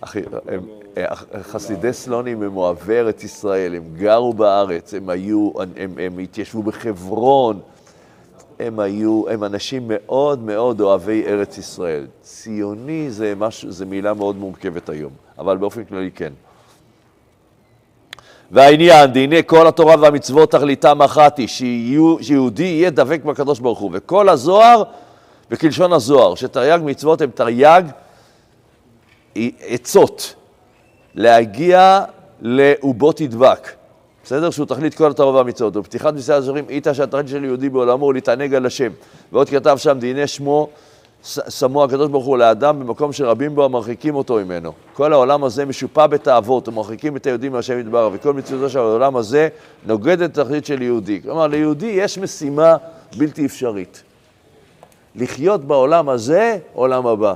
אחי, 0.00 0.20
הם, 0.48 0.60
אה, 0.96 1.16
חסידי 1.42 1.92
סלונים 1.92 2.42
הם 2.42 2.56
אוהבי 2.56 2.98
ארץ 2.98 3.24
ישראל, 3.24 3.74
הם 3.74 3.82
גרו 3.96 4.32
בארץ, 4.32 4.94
הם 4.94 5.08
היו, 5.08 5.50
הם, 5.76 5.98
הם 5.98 6.18
התיישבו 6.18 6.62
בחברון, 6.62 7.60
הם 8.58 8.80
היו, 8.80 9.28
הם 9.28 9.44
אנשים 9.44 9.82
מאוד 9.86 10.42
מאוד 10.42 10.80
אוהבי 10.80 11.24
ארץ 11.26 11.58
ישראל. 11.58 12.06
ציוני 12.20 13.10
זה 13.10 13.34
משהו, 13.36 13.70
זה 13.70 13.86
מילה 13.86 14.14
מאוד 14.14 14.36
מורכבת 14.36 14.88
היום, 14.88 15.12
אבל 15.38 15.56
באופן 15.56 15.84
כללי 15.84 16.10
כן. 16.10 16.32
והעניין, 18.52 19.12
דהנה 19.12 19.42
כל 19.42 19.66
התורה 19.66 19.94
והמצוות 20.00 20.50
תכליתם 20.50 21.02
אחת 21.02 21.38
היא, 21.38 21.48
שיהודי 22.20 22.62
יהיה 22.62 22.90
דבק 22.90 23.24
בקדוש 23.24 23.60
ברוך 23.60 23.78
הוא. 23.78 23.90
וכל 23.92 24.28
הזוהר, 24.28 24.82
וכלשון 25.50 25.92
הזוהר, 25.92 26.34
שתרי"ג 26.34 26.80
מצוות 26.84 27.20
הם 27.20 27.30
תרי"ג 27.30 27.82
עצות 29.60 30.34
להגיע 31.14 32.04
לאובות 32.40 33.20
ידבק. 33.20 33.70
בסדר? 34.24 34.50
שהוא 34.50 34.66
תכלית 34.66 34.94
כל 34.94 35.10
התורה 35.10 35.34
והמצוות. 35.34 35.76
ופתיחת 35.76 36.14
מסעד 36.14 36.36
הזורים 36.36 36.64
איתה 36.68 36.94
שהתכלית 36.94 37.28
של 37.28 37.44
יהודי 37.44 37.68
בעולמו 37.68 38.04
הוא 38.04 38.14
להתענג 38.14 38.54
על 38.54 38.66
השם. 38.66 38.90
ועוד 39.32 39.48
כתב 39.48 39.76
שם, 39.76 39.98
דהנה 39.98 40.26
שמו, 40.26 40.68
שמו 41.24 41.84
הקדוש 41.84 42.08
ברוך 42.08 42.24
הוא 42.24 42.38
לאדם 42.38 42.80
במקום 42.80 43.12
שרבים 43.12 43.54
בו 43.54 43.64
המרחיקים 43.64 44.14
אותו 44.14 44.34
ממנו. 44.34 44.72
כל 44.92 45.12
העולם 45.12 45.44
הזה 45.44 45.64
משופע 45.64 46.06
בתאוות 46.06 46.68
ומרחיקים 46.68 47.16
את 47.16 47.26
היהודים 47.26 47.52
מהשם 47.52 47.78
יתברך, 47.78 48.12
וכל 48.14 48.32
מצוותו 48.34 48.70
של 48.70 48.78
העולם 48.78 49.16
הזה 49.16 49.48
נוגדת 49.86 50.30
את 50.30 50.38
התכלית 50.38 50.66
של 50.66 50.82
יהודי. 50.82 51.22
כלומר, 51.22 51.46
ליהודי 51.46 51.86
יש 51.86 52.18
משימה 52.18 52.76
בלתי 53.16 53.46
אפשרית. 53.46 54.02
לחיות 55.14 55.64
בעולם 55.64 56.08
הזה, 56.08 56.58
עולם 56.72 57.06
הבא. 57.06 57.34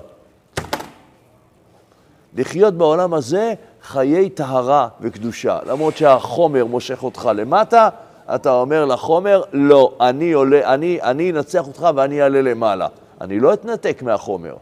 לחיות 2.36 2.74
בעולם 2.74 3.14
הזה 3.14 3.54
חיי 3.82 4.30
טהרה 4.30 4.88
וקדושה. 5.00 5.58
למרות 5.66 5.96
שהחומר 5.96 6.64
מושך 6.64 7.02
אותך 7.02 7.30
למטה, 7.34 7.88
אתה 8.34 8.52
אומר 8.52 8.84
לחומר, 8.84 9.42
לא, 9.52 9.92
אני, 10.00 10.32
עולה, 10.32 10.74
אני 11.02 11.30
אנצח 11.30 11.66
אותך 11.66 11.88
ואני 11.96 12.22
אעלה 12.22 12.42
למעלה. 12.42 12.86
אני 13.20 13.40
לא 13.40 13.52
אתנתק 13.54 14.02
מהחומר. 14.02 14.54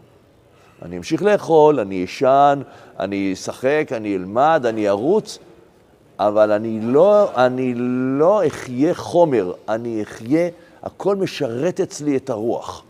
אני 0.82 0.96
אמשיך 0.98 1.22
לאכול, 1.22 1.80
אני 1.80 2.04
אשן, 2.04 2.62
אני 3.00 3.32
אשחק, 3.32 3.88
אני 3.92 4.16
אלמד, 4.16 4.62
אני 4.68 4.88
ארוץ, 4.88 5.38
אבל 6.18 6.52
אני 6.52 6.80
לא, 6.82 7.30
אני 7.36 7.74
לא 8.18 8.46
אחיה 8.46 8.94
חומר, 8.94 9.52
אני 9.68 10.02
אחיה, 10.02 10.48
הכל 10.82 11.16
משרת 11.16 11.80
אצלי 11.80 12.16
את 12.16 12.30
הרוח. 12.30 12.82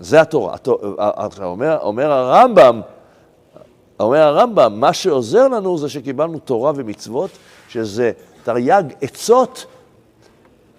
זה 0.00 0.20
התורה. 0.20 0.54
התו- 0.54 0.78
אתה 1.26 1.44
אומר, 1.44 1.78
אומר 1.82 2.12
הרמב"ם, 2.12 2.80
אומר 4.00 4.18
הרמב"ם, 4.18 4.80
מה 4.80 4.92
שעוזר 4.92 5.48
לנו 5.48 5.78
זה 5.78 5.88
שקיבלנו 5.88 6.38
תורה 6.38 6.72
ומצוות, 6.74 7.30
שזה 7.68 8.12
תרי"ג 8.42 8.82
עצות 9.00 9.66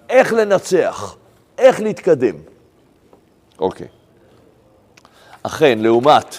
איך 0.09 0.33
לנצח, 0.33 1.15
איך 1.57 1.79
להתקדם. 1.79 2.35
אוקיי. 3.61 3.87
אכן, 5.43 5.79
לעומת, 5.79 6.35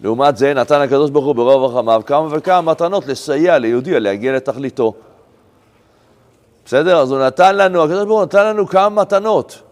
לעומת 0.00 0.36
זה 0.36 0.54
נתן 0.54 0.80
הקדוש 0.80 1.10
ברוך 1.10 1.24
הוא 1.24 1.34
ברוב 1.34 1.70
רחמיו 1.70 2.02
כמה 2.06 2.28
וכמה 2.30 2.60
מתנות 2.72 3.06
לסייע 3.06 3.58
ליהודי 3.58 4.00
להגיע 4.00 4.32
לתכליתו. 4.32 4.94
בסדר? 6.64 6.98
אז 6.98 7.10
הוא 7.10 7.18
נתן 7.18 7.56
לנו, 7.56 7.82
הקדוש 7.82 8.04
ברוך 8.04 8.18
הוא 8.18 8.22
נתן 8.22 8.46
לנו 8.46 8.66
כמה 8.66 8.88
מתנות. 8.88 9.62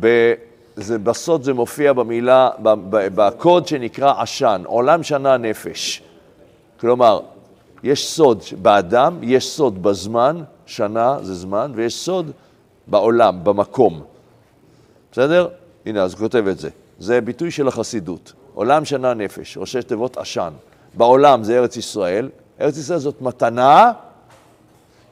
ב, 0.00 0.34
זה, 0.76 0.98
בסוד 0.98 1.42
זה 1.42 1.52
מופיע 1.52 1.92
במילה, 1.92 2.50
ב, 2.62 2.68
ב, 2.68 3.08
בקוד 3.14 3.66
שנקרא 3.66 4.22
עשן, 4.22 4.62
עולם 4.66 5.02
שנה 5.02 5.36
נפש. 5.36 6.02
כלומר, 6.80 7.20
יש 7.82 8.08
סוד 8.08 8.42
באדם, 8.62 9.18
יש 9.22 9.48
סוד 9.48 9.82
בזמן, 9.82 10.42
שנה 10.66 11.18
זה 11.22 11.34
זמן, 11.34 11.72
ויש 11.74 11.94
סוד 11.94 12.30
בעולם, 12.86 13.44
במקום. 13.44 14.15
בסדר? 15.12 15.48
הנה, 15.86 16.02
אז 16.02 16.12
הוא 16.12 16.18
כותב 16.18 16.46
את 16.46 16.58
זה. 16.58 16.70
זה 16.98 17.20
ביטוי 17.20 17.50
של 17.50 17.68
החסידות. 17.68 18.32
עולם 18.54 18.84
שנה 18.84 19.14
נפש, 19.14 19.56
ראשי 19.56 19.82
תיבות 19.82 20.16
עשן. 20.16 20.52
בעולם 20.94 21.44
זה 21.44 21.58
ארץ 21.58 21.76
ישראל. 21.76 22.30
ארץ 22.60 22.76
ישראל 22.76 22.98
זאת 22.98 23.22
מתנה 23.22 23.92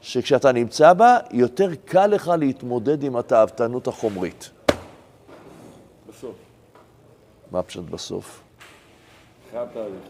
שכשאתה 0.01 0.51
נמצא 0.51 0.93
בה, 0.93 1.17
יותר 1.31 1.69
קל 1.85 2.07
לך 2.07 2.31
להתמודד 2.39 3.03
עם 3.03 3.15
התאוותנות 3.15 3.87
החומרית. 3.87 4.49
בסוף. 6.09 6.35
מה 7.51 7.63
פשוט 7.63 7.85
בסוף? 7.89 8.41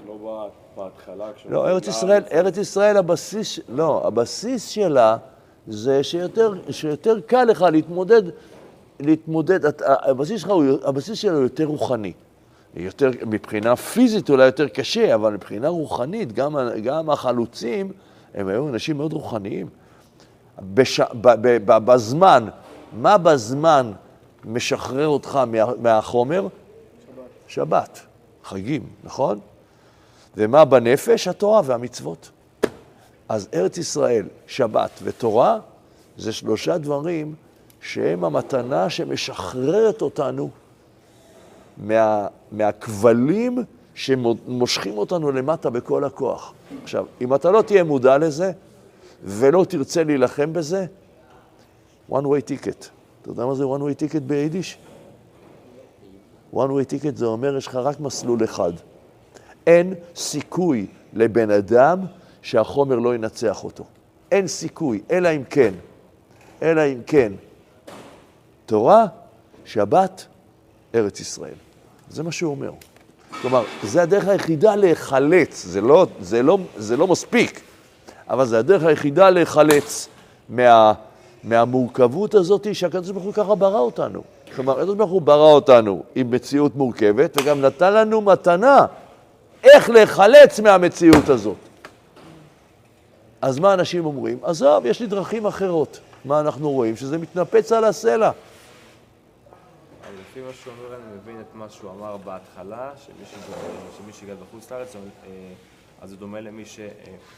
לא 0.07 0.49
בהתחלה. 0.77 1.25
לא, 1.49 1.67
ארץ 1.69 1.87
ישראל, 1.87 2.23
ארץ 2.31 2.57
ישראל 2.57 2.97
הבסיס, 2.97 3.59
לא, 3.69 4.07
הבסיס 4.07 4.69
שלה 4.69 5.17
זה 5.67 6.03
שיותר, 6.03 6.53
שיותר 6.69 7.19
קל 7.21 7.43
לך 7.43 7.61
להתמודד, 7.61 8.21
להתמודד, 8.99 9.65
את- 9.65 9.81
הבסיס 9.85 10.41
שלך, 10.41 10.51
הבסיס 10.83 11.17
שלו 11.19 11.41
יותר 11.41 11.65
רוחני. 11.65 12.13
יותר, 12.75 13.09
מבחינה 13.25 13.75
פיזית 13.75 14.29
אולי 14.29 14.45
יותר 14.45 14.67
קשה, 14.67 15.15
אבל 15.15 15.33
מבחינה 15.33 15.67
רוחנית, 15.67 16.33
גם, 16.33 16.55
גם 16.83 17.09
החלוצים, 17.09 17.91
הם 18.33 18.47
היו 18.47 18.69
אנשים 18.69 18.97
מאוד 18.97 19.13
רוחניים. 19.13 19.67
בש, 20.73 20.99
ב, 20.99 21.27
ב, 21.41 21.57
ב, 21.65 21.77
בזמן, 21.85 22.47
מה 22.93 23.17
בזמן 23.17 23.91
משחרר 24.45 25.07
אותך 25.07 25.35
מה, 25.35 25.75
מהחומר? 25.81 26.41
שבת. 26.41 26.49
שבת, 27.47 27.99
חגים, 28.43 28.83
נכון? 29.03 29.39
ומה 30.37 30.65
בנפש? 30.65 31.27
התורה 31.27 31.61
והמצוות. 31.65 32.29
אז 33.29 33.47
ארץ 33.53 33.77
ישראל, 33.77 34.25
שבת 34.47 34.89
ותורה, 35.03 35.59
זה 36.17 36.33
שלושה 36.33 36.77
דברים 36.77 37.35
שהם 37.85 38.23
המתנה 38.23 38.89
שמשחררת 38.89 40.01
אותנו 40.01 40.49
מה, 41.77 42.27
מהכבלים 42.51 43.57
שמושכים 43.95 44.97
אותנו 44.97 45.31
למטה 45.31 45.69
בכל 45.69 46.03
הכוח. 46.03 46.53
עכשיו, 46.83 47.05
אם 47.21 47.35
אתה 47.35 47.51
לא 47.51 47.61
תהיה 47.61 47.83
מודע 47.83 48.17
לזה 48.17 48.51
ולא 49.23 49.65
תרצה 49.69 50.03
להילחם 50.03 50.53
בזה, 50.53 50.85
one 52.11 52.13
way 52.13 52.49
ticket. 52.49 52.85
אתה 53.21 53.29
יודע 53.29 53.45
מה 53.45 53.55
זה 53.55 53.63
one 53.63 53.81
way 53.81 54.03
ticket 54.03 54.19
ביידיש? 54.19 54.77
one 56.53 56.57
way 56.57 56.91
ticket 56.91 57.15
זה 57.15 57.25
אומר, 57.25 57.57
יש 57.57 57.67
לך 57.67 57.75
רק 57.75 57.99
מסלול 57.99 58.43
אחד. 58.43 58.73
אין 59.67 59.93
סיכוי 60.15 60.87
לבן 61.13 61.51
אדם 61.51 61.99
שהחומר 62.41 62.95
לא 62.95 63.15
ינצח 63.15 63.63
אותו. 63.63 63.83
אין 64.31 64.47
סיכוי, 64.47 65.01
אלא 65.11 65.29
אם 65.35 65.43
כן, 65.49 65.73
אלא 66.61 66.81
אם 66.81 67.01
כן, 67.07 67.33
תורה, 68.65 69.05
שבת, 69.65 70.25
ארץ 70.95 71.19
ישראל. 71.19 71.53
זה 72.09 72.23
מה 72.23 72.31
שהוא 72.31 72.51
אומר. 72.51 72.71
כלומר, 73.41 73.63
זה 73.83 74.01
הדרך 74.01 74.27
היחידה 74.27 74.75
להיחלץ, 74.75 75.65
זה 75.65 75.81
לא, 75.81 76.07
זה 76.19 76.43
לא, 76.43 76.57
זה 76.77 76.97
לא 76.97 77.07
מספיק, 77.07 77.61
אבל 78.29 78.45
זה 78.45 78.59
הדרך 78.59 78.83
היחידה 78.83 79.29
להיחלץ 79.29 80.07
מה, 80.49 80.93
מהמורכבות 81.43 82.35
הזאת 82.35 82.75
שהקדוש 82.75 83.09
ברוך 83.09 83.25
הוא 83.25 83.33
ככה 83.33 83.55
ברא 83.55 83.79
אותנו. 83.79 84.21
כלומר, 84.55 84.79
הקדוש 84.79 84.95
ברוך 84.95 85.11
הוא 85.11 85.21
ברא 85.21 85.51
אותנו 85.51 86.03
עם 86.15 86.31
מציאות 86.31 86.75
מורכבת, 86.75 87.41
וגם 87.41 87.61
נתן 87.61 87.93
לנו 87.93 88.21
מתנה 88.21 88.85
איך 89.63 89.89
להיחלץ 89.89 90.59
מהמציאות 90.59 91.29
הזאת. 91.29 91.55
אז 93.41 93.59
מה 93.59 93.73
אנשים 93.73 94.05
אומרים? 94.05 94.37
עזוב, 94.43 94.85
יש 94.85 94.99
לי 94.99 95.07
דרכים 95.07 95.45
אחרות. 95.45 95.99
מה 96.25 96.39
אנחנו 96.39 96.71
רואים? 96.71 96.95
שזה 96.95 97.17
מתנפץ 97.17 97.71
על 97.71 97.83
הסלע. 97.83 98.31
לפי 100.35 100.43
מה 100.43 100.53
שהוא 100.53 100.73
אומר, 100.77 100.95
אני 100.95 101.15
מבין 101.17 101.41
את 101.41 101.55
מה 101.55 101.69
שהוא 101.69 101.91
אמר 101.91 102.17
בהתחלה, 102.17 102.91
שמי 103.97 104.13
שגדל 104.13 104.35
בחוץ 104.35 104.71
לארץ, 104.71 104.95
אה, 104.95 105.01
אז 106.01 106.09
זה 106.09 106.15
דומה 106.15 106.41
למי 106.41 106.65
ש... 106.65 106.79
אה, 106.79 106.85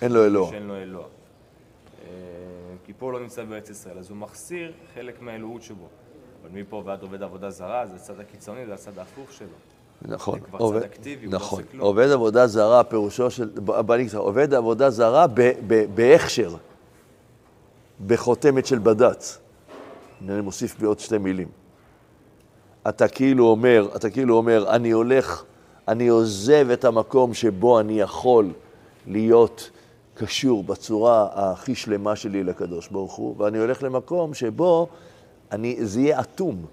אין 0.01 0.11
לו 0.11 0.25
אלוה. 0.25 0.49
שאין 0.49 0.67
לו 0.67 0.75
אלוה. 0.75 1.03
אה, 1.03 2.07
כי 2.85 2.93
פה 2.93 3.05
הוא 3.05 3.13
לא 3.13 3.19
נמצא 3.19 3.43
בארץ 3.43 3.69
ישראל, 3.69 3.97
אז 3.97 4.09
הוא 4.09 4.17
מחסיר 4.17 4.73
חלק 4.93 5.21
מהאלוהות 5.21 5.61
שבו. 5.61 5.87
אבל 6.41 6.49
מפה 6.59 6.83
ועד 6.85 7.01
עובד 7.01 7.23
עבודה 7.23 7.49
זרה, 7.49 7.85
זה 7.87 7.95
הצד 7.95 8.19
הקיצוני, 8.19 8.65
זה 8.65 8.73
הצד 8.73 8.99
ההפוך 8.99 9.33
שלו. 9.33 9.47
נכון. 10.01 10.39
זה 10.39 10.45
כבר 10.45 10.59
עובד- 10.59 10.79
צד 10.79 10.85
אקטיבי, 10.85 11.25
הוא 11.25 11.33
לא 11.33 11.39
נכון. 11.39 11.59
עושה 11.59 11.71
כלום. 11.71 11.83
עובד 11.83 12.09
עבודה 12.09 12.47
זרה, 12.47 12.83
פירושו 12.83 13.31
של... 13.31 13.49
בוא 13.49 13.95
נגיד, 13.95 14.15
עובד 14.15 14.53
עבודה 14.53 14.89
זרה 14.89 15.25
בהכשר, 15.95 16.55
בחותמת 18.07 18.65
של 18.65 18.79
בד"ץ. 18.79 19.39
אני 20.29 20.41
מוסיף 20.41 20.79
בעוד 20.79 20.99
שתי 20.99 21.17
מילים. 21.17 21.66
אתה 22.89 23.07
כאילו 23.07 23.47
אומר, 23.47 23.87
אתה 23.95 24.09
כאילו 24.09 24.37
אומר, 24.37 24.65
אני 24.69 24.91
הולך, 24.91 25.43
אני 25.87 26.07
עוזב 26.07 26.67
את 26.73 26.85
המקום 26.85 27.33
שבו 27.33 27.79
אני 27.79 27.99
יכול 27.99 28.51
להיות 29.07 29.69
קשור 30.13 30.63
בצורה 30.63 31.27
הכי 31.33 31.75
שלמה 31.75 32.15
שלי 32.15 32.43
לקדוש 32.43 32.87
ברוך 32.87 33.15
הוא, 33.15 33.35
ואני 33.37 33.57
הולך 33.57 33.83
למקום 33.83 34.33
שבו 34.33 34.87
אני, 35.51 35.77
זה 35.81 36.01
יהיה 36.01 36.19
אטום. 36.19 36.65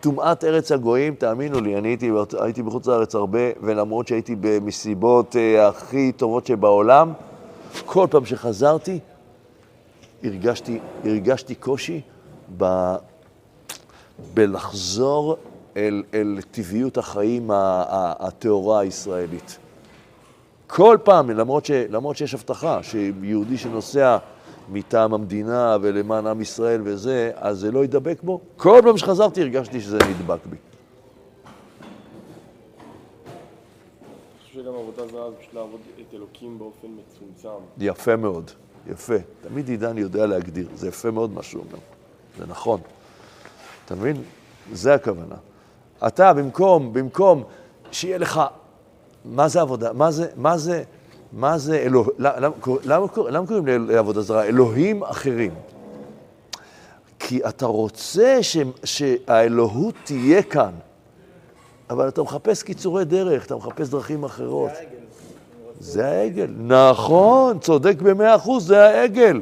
טומאת 0.00 0.44
ארץ 0.44 0.72
הגויים, 0.72 1.14
תאמינו 1.14 1.60
לי, 1.60 1.78
אני 1.78 1.88
הייתי, 1.88 2.10
הייתי 2.40 2.62
בחוץ 2.62 2.86
לארץ 2.86 3.14
הרבה, 3.14 3.38
ולמרות 3.62 4.08
שהייתי 4.08 4.36
במסיבות 4.40 5.36
אה, 5.36 5.68
הכי 5.68 6.12
טובות 6.12 6.46
שבעולם, 6.46 7.12
כל 7.86 8.06
פעם 8.10 8.24
שחזרתי, 8.24 8.98
הרגשתי, 10.24 10.78
הרגשתי 11.04 11.54
קושי 11.54 12.00
ב, 12.56 12.94
בלחזור 14.34 15.36
אל, 15.76 16.02
אל 16.14 16.38
טבעיות 16.50 16.98
החיים 16.98 17.50
הטהורה 17.52 18.80
הישראלית. 18.80 19.58
כל 20.66 20.98
פעם, 21.04 21.30
למרות, 21.30 21.66
ש, 21.66 21.70
למרות 21.70 22.16
שיש 22.16 22.34
הבטחה 22.34 22.82
שיהודי 22.82 23.58
שנוסע 23.58 24.18
מטעם 24.68 25.14
המדינה 25.14 25.76
ולמען 25.80 26.26
עם 26.26 26.40
ישראל 26.40 26.80
וזה, 26.84 27.30
אז 27.34 27.58
זה 27.58 27.72
לא 27.72 27.84
ידבק 27.84 28.22
בו. 28.22 28.40
כל 28.56 28.80
פעם 28.84 28.98
שחזרתי 28.98 29.40
הרגשתי 29.40 29.80
שזה 29.80 29.98
נדבק 30.10 30.46
בי. 30.46 30.56
שגם 34.52 34.72
עבודה 34.74 35.06
זרה 35.12 35.30
זה 35.30 35.36
פשוט 35.36 35.54
לעבוד 35.54 35.80
את 36.00 36.14
אלוקים 36.14 36.58
באופן 36.58 36.86
מצומצם. 36.86 37.64
יפה 37.78 38.16
מאוד, 38.16 38.50
יפה. 38.86 39.14
תמיד 39.40 39.68
עידן 39.68 39.98
יודע 39.98 40.26
להגדיר, 40.26 40.68
זה 40.74 40.88
יפה 40.88 41.10
מאוד 41.10 41.30
מה 41.30 41.42
שהוא 41.42 41.62
אומר. 41.68 41.78
זה 42.38 42.46
נכון. 42.46 42.80
אתה 43.90 43.98
מבין? 43.98 44.22
זה 44.72 44.94
הכוונה. 44.94 45.34
אתה, 46.06 46.32
במקום, 46.32 46.92
במקום 46.92 47.42
שיהיה 47.92 48.18
לך, 48.18 48.40
מה 49.24 49.48
זה 49.48 49.60
עבודה? 49.60 49.92
מה 49.92 50.10
זה, 50.10 50.26
מה 50.36 50.58
זה, 50.58 50.82
מה 51.32 51.58
זה 51.58 51.78
אלוה... 51.78 52.06
למה, 52.18 52.48
למה, 52.84 53.06
למה 53.28 53.46
קוראים 53.46 53.66
לעבודה 53.66 54.20
זרה? 54.20 54.44
אלוהים 54.44 55.02
אחרים. 55.02 55.54
כי 57.18 57.40
אתה 57.48 57.66
רוצה 57.66 58.38
ש, 58.42 58.56
שהאלוהות 58.84 59.94
תהיה 60.04 60.42
כאן, 60.42 60.72
אבל 61.90 62.08
אתה 62.08 62.22
מחפש 62.22 62.62
קיצורי 62.62 63.04
דרך, 63.04 63.46
אתה 63.46 63.56
מחפש 63.56 63.88
דרכים 63.88 64.24
אחרות. 64.24 64.70
זה 65.80 66.08
העגל. 66.08 66.50
נכון, 66.58 67.58
צודק 67.58 67.96
במאה 68.02 68.36
אחוז, 68.36 68.66
זה 68.66 68.84
העגל. 68.84 69.40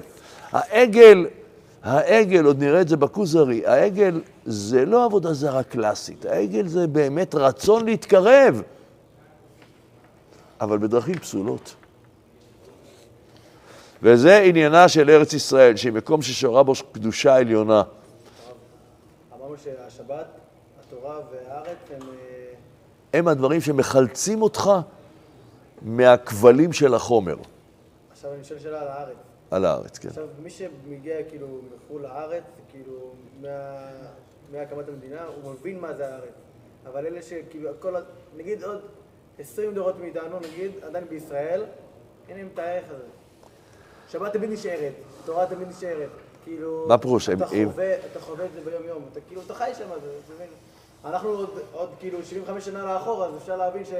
העגל, 0.52 1.26
העגל, 1.82 2.44
עוד 2.44 2.62
נראה 2.62 2.80
את 2.80 2.88
זה 2.88 2.96
בכוזרי, 2.96 3.66
העגל 3.66 4.20
זה 4.44 4.84
לא 4.84 5.04
עבודה 5.04 5.32
זרה 5.32 5.62
קלאסית, 5.62 6.26
העגל 6.26 6.66
זה 6.66 6.86
באמת 6.86 7.34
רצון 7.34 7.84
להתקרב, 7.84 8.62
אבל 10.60 10.78
בדרכים 10.78 11.18
פסולות. 11.18 11.74
וזה 14.02 14.38
עניינה 14.38 14.88
של 14.88 15.10
ארץ 15.10 15.32
ישראל, 15.32 15.76
שהיא 15.76 15.92
מקום 15.92 16.22
ששורה 16.22 16.62
בו 16.62 16.72
קדושה 16.92 17.36
עליונה. 17.36 17.82
אמרנו 19.36 19.54
שהשבת, 19.64 20.26
התורה 20.80 21.18
והארץ 21.32 21.76
הם... 21.94 22.02
אה, 22.02 23.18
הם 23.18 23.28
הדברים 23.28 23.60
שמחלצים 23.60 24.42
אותך 24.42 24.70
מהכבלים 25.82 26.72
של 26.72 26.94
החומר 26.94 27.36
עכשיו 28.18 28.34
אני 28.34 28.44
שואל 28.44 28.58
שאלה 28.58 28.80
על 28.80 28.88
הארץ. 28.88 29.16
על 29.50 29.64
הארץ, 29.64 29.98
כן. 29.98 30.08
עכשיו, 30.08 30.26
מי 30.42 30.50
שמגיע 30.50 31.16
כאילו 31.28 31.46
מחו"ל 31.76 32.02
לארץ, 32.02 32.44
כאילו, 32.70 33.12
מה- 33.40 33.90
מהקמת 34.52 34.88
המדינה, 34.88 35.24
הוא 35.24 35.52
מבין 35.52 35.80
מה 35.80 35.92
זה 35.94 36.08
הארץ. 36.14 36.34
אבל 36.86 37.06
אלה 37.06 37.22
שכאילו, 37.22 37.70
כל. 37.80 37.94
נגיד 38.36 38.64
עוד 38.64 38.80
20 39.38 39.74
דורות 39.74 39.98
מאיתנו, 40.00 40.38
נגיד, 40.40 40.70
עדיין 40.82 41.04
בישראל, 41.08 41.64
אין 42.28 42.36
להם 42.36 42.48
את 42.54 42.58
הערך 42.58 42.84
הזה. 42.90 43.04
שבת 44.08 44.32
תמיד 44.32 44.50
נשארת, 44.50 44.92
תורה 45.24 45.46
תמיד 45.46 45.68
נשארת. 45.68 46.08
כאילו... 46.44 46.84
מה 46.88 46.98
פירוש? 46.98 47.28
אתה 47.28 47.44
אם- 47.52 47.68
חווה, 47.70 47.94
אתה 48.12 48.20
חווה 48.20 48.44
את 48.44 48.50
זה 48.54 48.60
ביום-יום. 48.60 49.04
אתה 49.12 49.20
כאילו, 49.28 49.42
אתה 49.46 49.54
חי 49.54 49.70
שם, 49.78 49.84
אתה 49.84 50.06
מבין? 50.34 50.46
אנחנו 51.04 51.28
עוד, 51.28 51.50
עוד 51.72 51.90
כאילו 51.98 52.22
75 52.22 52.64
שנה 52.64 52.94
לאחור, 52.94 53.24
אז 53.24 53.36
אפשר 53.36 53.56
להבין 53.56 53.84
ש... 53.84 53.92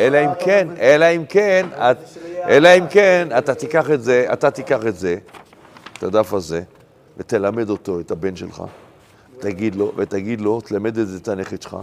אלא 0.00 0.18
אם 0.24 0.30
כן, 0.38 0.68
אלא 0.80 1.04
אם 1.04 1.24
כן, 1.28 1.66
אלא 2.48 2.68
אם 2.78 2.84
כן, 2.90 3.28
אתה 3.38 3.54
תיקח 3.54 3.90
את 3.90 4.02
זה, 4.02 4.26
אתה 4.32 4.50
תיקח 4.50 4.86
את 4.86 4.96
זה, 4.96 5.16
את 5.92 6.02
הדף 6.02 6.32
הזה, 6.34 6.62
ותלמד 7.16 7.70
אותו, 7.70 8.00
את 8.00 8.10
הבן 8.10 8.36
שלך, 8.36 8.62
תגיד 9.38 9.74
לו, 9.74 9.92
ותגיד 9.96 10.40
לו, 10.40 10.60
תלמד 10.60 10.98
את 10.98 11.08
זה 11.08 11.16
את 11.16 11.28
הנכד 11.28 11.62
שלך, 11.62 11.76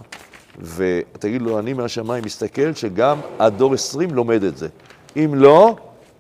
ותגיד 0.62 1.42
לו, 1.42 1.60
אני 1.60 1.74
מהשמיים 1.74 2.24
מסתכל 2.26 2.74
שגם 2.74 3.20
הדור 3.40 3.74
20 3.74 4.10
לומד 4.10 4.44
את 4.44 4.58
זה. 4.58 4.68
אם 5.16 5.32
לא, 5.36 5.76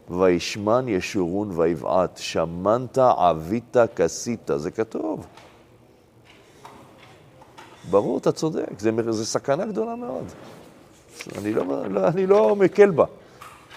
וישמן 0.09 0.85
ישורון 0.87 1.51
ויבעט, 1.59 2.17
שמנת 2.17 2.97
עבית 2.97 3.77
כסית, 3.95 4.49
זה 4.55 4.71
כתוב. 4.71 5.25
ברור, 7.89 8.17
אתה 8.17 8.31
צודק, 8.31 8.79
זה, 8.79 8.91
זה 9.09 9.25
סכנה 9.25 9.65
גדולה 9.65 9.95
מאוד. 9.95 10.25
אני 11.37 11.53
לא, 11.53 11.63
לא, 11.89 12.07
אני 12.07 12.27
לא 12.27 12.55
מקל 12.55 12.91
בה, 12.91 13.05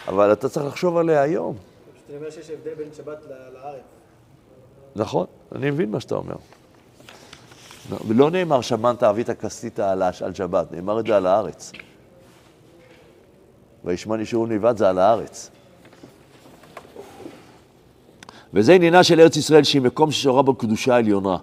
אבל 0.08 0.32
אתה 0.32 0.48
צריך 0.48 0.66
לחשוב 0.66 0.96
עליה 0.96 1.22
היום. 1.22 1.56
אני 2.08 2.16
אומר 2.16 2.30
שיש 2.30 2.50
הבדל 2.50 2.74
בין 2.74 2.88
שבת 2.96 3.18
לארץ. 3.54 3.80
נכון, 4.96 5.26
אני 5.54 5.70
מבין 5.70 5.90
מה 5.90 6.00
שאתה 6.00 6.14
אומר. 6.14 6.34
לא 8.08 8.30
נאמר 8.30 8.60
שמנת 8.60 9.02
אבית 9.02 9.30
כסית 9.30 9.78
על, 9.78 10.02
שבת, 10.34 10.72
נאמר 10.72 11.00
את 11.00 11.06
זה 11.06 11.16
על 11.16 11.26
הארץ. 11.26 11.72
וישמן 13.84 14.20
ישורון 14.20 14.52
נבעט 14.52 14.76
זה 14.76 14.88
על 14.88 14.98
הארץ. 14.98 15.50
וזה 18.54 18.72
עניינה 18.72 19.04
של 19.04 19.20
ארץ 19.20 19.36
ישראל, 19.36 19.64
שהיא 19.64 19.82
מקום 19.82 20.10
ששורה 20.10 20.42
בו 20.42 20.54
קדושה 20.54 20.96
עליונה. 20.96 21.36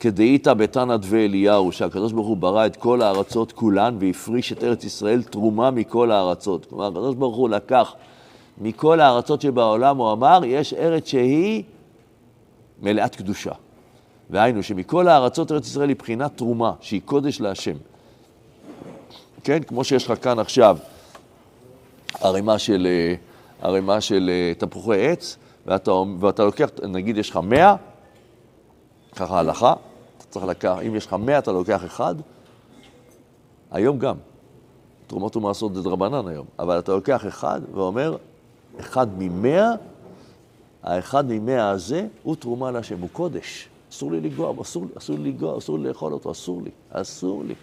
כדאיתא 0.00 0.54
בתנא 0.54 0.96
דבי 0.96 1.24
אליהו, 1.24 1.72
שהקדוש 1.72 2.12
ברוך 2.12 2.26
הוא 2.26 2.36
ברא 2.36 2.66
את 2.66 2.76
כל 2.76 3.02
הארצות 3.02 3.52
כולן 3.52 3.96
והפריש 4.00 4.52
את 4.52 4.64
ארץ 4.64 4.84
ישראל 4.84 5.22
תרומה 5.22 5.70
מכל 5.70 6.10
הארצות. 6.10 6.66
כלומר, 6.66 6.86
הקדוש 6.86 7.14
ברוך 7.14 7.36
הוא 7.36 7.48
לקח 7.48 7.94
מכל 8.58 9.00
הארצות 9.00 9.40
שבעולם, 9.40 9.96
הוא 9.96 10.12
אמר, 10.12 10.40
יש 10.44 10.74
ארץ 10.74 11.08
שהיא 11.08 11.62
מלאת 12.82 13.16
קדושה. 13.16 13.52
והיינו, 14.30 14.62
שמכל 14.62 15.08
הארצות 15.08 15.52
ארץ 15.52 15.66
ישראל 15.66 15.88
היא 15.88 15.96
בחינת 15.96 16.36
תרומה, 16.36 16.72
שהיא 16.80 17.00
קודש 17.04 17.40
להשם. 17.40 17.76
כן, 19.44 19.62
כמו 19.62 19.84
שיש 19.84 20.06
לך 20.06 20.24
כאן 20.24 20.38
עכשיו 20.38 20.78
ערימה 22.20 22.58
של, 22.58 22.86
אה, 22.90 23.14
ערימה 23.68 24.00
של 24.00 24.30
אה, 24.32 24.52
תפוחי 24.58 25.08
עץ, 25.08 25.36
ואתה, 25.66 25.92
ואתה 26.20 26.44
לוקח, 26.44 26.68
נגיד 26.82 27.18
יש 27.18 27.30
לך 27.30 27.36
100, 27.36 27.76
ככה 29.16 29.38
הלכה, 29.38 29.74
צריך 30.38 30.50
לקחת, 30.50 30.82
אם 30.86 30.94
יש 30.94 31.06
לך 31.06 31.12
100 31.12 31.38
אתה 31.38 31.52
לוקח 31.52 31.84
אחד, 31.84 32.14
היום 33.70 33.98
גם. 33.98 34.16
תרומות 35.06 35.36
ומעשרות 35.36 35.74
זה 35.74 35.82
דרבנן 35.82 36.28
היום, 36.28 36.46
אבל 36.58 36.78
אתה 36.78 36.92
לוקח 36.92 37.26
אחד 37.26 37.60
ואומר, 37.74 38.16
אחד 38.80 39.06
ממאה, 39.18 39.70
האחד 40.82 41.24
ממאה 41.28 41.70
הזה 41.70 42.06
הוא 42.22 42.36
תרומה 42.36 42.70
להשם, 42.70 43.00
הוא 43.00 43.08
קודש. 43.12 43.68
אסור 43.90 44.12
לי 44.12 44.20
לגוע, 44.20 44.62
אסור, 44.62 44.84
אסור 44.98 45.18
לי 45.18 45.32
לגוע, 45.32 45.58
אסור 45.58 45.78
לי 45.78 45.88
לאכול 45.88 46.12
אותו, 46.12 46.30
אסור 46.30 46.62
לי, 46.62 46.70
אסור 46.90 47.44
לי. 47.44 47.54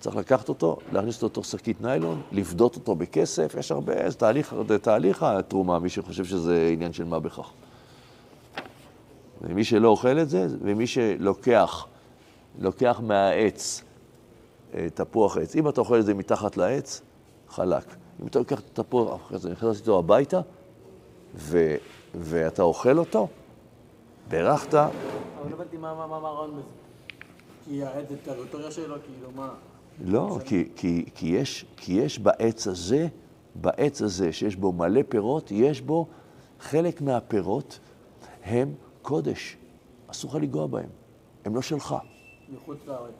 צריך 0.00 0.16
לקחת 0.16 0.48
אותו, 0.48 0.76
להכניס 0.92 1.16
אותו 1.16 1.26
לתוך 1.26 1.44
שקית 1.44 1.80
ניילון, 1.80 2.22
לפדות 2.32 2.76
אותו 2.76 2.94
בכסף, 2.94 3.54
יש 3.58 3.72
הרבה, 3.72 4.10
זה 4.10 4.16
תהליך, 4.16 4.54
זה 4.68 4.78
תהליך 4.78 5.22
התרומה, 5.22 5.78
מי 5.78 5.88
שחושב 5.88 6.24
שזה 6.24 6.70
עניין 6.72 6.92
של 6.92 7.04
מה 7.04 7.20
בכך. 7.20 7.50
ומי 9.42 9.64
שלא 9.64 9.88
אוכל 9.88 10.18
את 10.18 10.28
זה, 10.28 10.46
ומי 10.60 10.86
שלוקח, 10.86 11.86
לוקח 12.58 13.00
מהעץ 13.02 13.82
אה, 14.74 14.86
תפוח 14.94 15.36
עץ, 15.36 15.56
אם 15.56 15.68
אתה 15.68 15.80
אוכל 15.80 15.98
את 15.98 16.06
זה 16.06 16.14
מתחת 16.14 16.56
לעץ, 16.56 17.02
חלק. 17.48 17.84
אם 18.22 18.26
אתה 18.26 18.38
לוקח 18.38 18.60
את 18.60 18.78
התפוח, 18.78 19.20
אחרי 19.26 19.38
זה 19.38 19.50
נכנס 19.50 19.80
איתו 19.80 19.98
הביתה, 19.98 20.40
ו, 21.34 21.74
ואתה 22.14 22.62
אוכל 22.62 22.98
אותו, 22.98 23.28
בירכת, 24.28 24.74
אבל 24.74 24.90
לא 25.50 25.54
הבנתי 25.54 25.76
מה 25.76 25.90
הרעיון 25.90 26.56
בזה. 26.56 26.68
כי 27.64 27.84
העץ 27.84 28.08
זה 28.08 28.16
טריטוריה 28.24 28.70
שלו, 28.70 28.96
כאילו, 29.04 29.30
מה? 29.36 29.48
לא, 30.04 30.38
כי, 30.44 30.68
כי, 30.76 31.04
כי, 31.14 31.26
יש, 31.26 31.64
כי 31.76 31.92
יש 31.92 32.18
בעץ 32.18 32.66
הזה, 32.66 33.06
בעץ 33.54 34.02
הזה 34.02 34.32
שיש 34.32 34.56
בו 34.56 34.72
מלא 34.72 35.00
פירות, 35.08 35.50
יש 35.50 35.80
בו 35.80 36.06
חלק 36.60 37.00
מהפירות 37.00 37.78
הם 38.44 38.74
קודש, 39.08 39.56
אסור 40.10 40.30
לך 40.30 40.36
לנגוע 40.36 40.66
בהם, 40.66 40.88
הם 41.44 41.54
לא 41.54 41.62
שלך. 41.62 41.94
מחוץ 42.48 42.78
לארץ. 42.86 43.12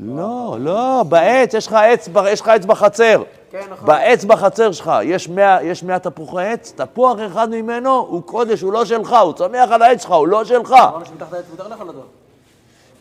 לא, 0.00 0.56
לא, 0.60 1.04
בעץ, 1.08 1.54
יש 1.54 1.66
לך 1.66 1.72
עץ, 1.72 2.08
יש 2.26 2.40
לך 2.40 2.48
עץ 2.48 2.64
בחצר. 2.64 3.22
כן, 3.50 3.60
נכון. 3.70 3.86
בעץ 3.86 4.24
בחצר 4.24 4.72
שלך, 4.72 4.92
יש 5.02 5.28
100, 5.28 5.62
יש 5.62 5.82
100 5.82 5.98
תפוחי 5.98 6.46
עץ, 6.46 6.72
תפוח 6.76 7.18
אחד 7.26 7.50
ממנו 7.50 7.90
הוא 7.90 8.22
קודש, 8.22 8.60
הוא 8.60 8.72
לא 8.72 8.84
שלך, 8.84 9.16
הוא 9.24 9.32
צומח 9.32 9.70
על 9.70 9.82
העץ 9.82 10.02
שלך, 10.02 10.12
הוא 10.12 10.28
לא 10.28 10.44
שלך. 10.44 10.72
אמרנו 10.72 11.06
שמתחת 11.06 11.32
לעץ 11.32 11.44
מותר 11.50 11.68
לאכול 11.68 11.88
אותו. 11.88 12.02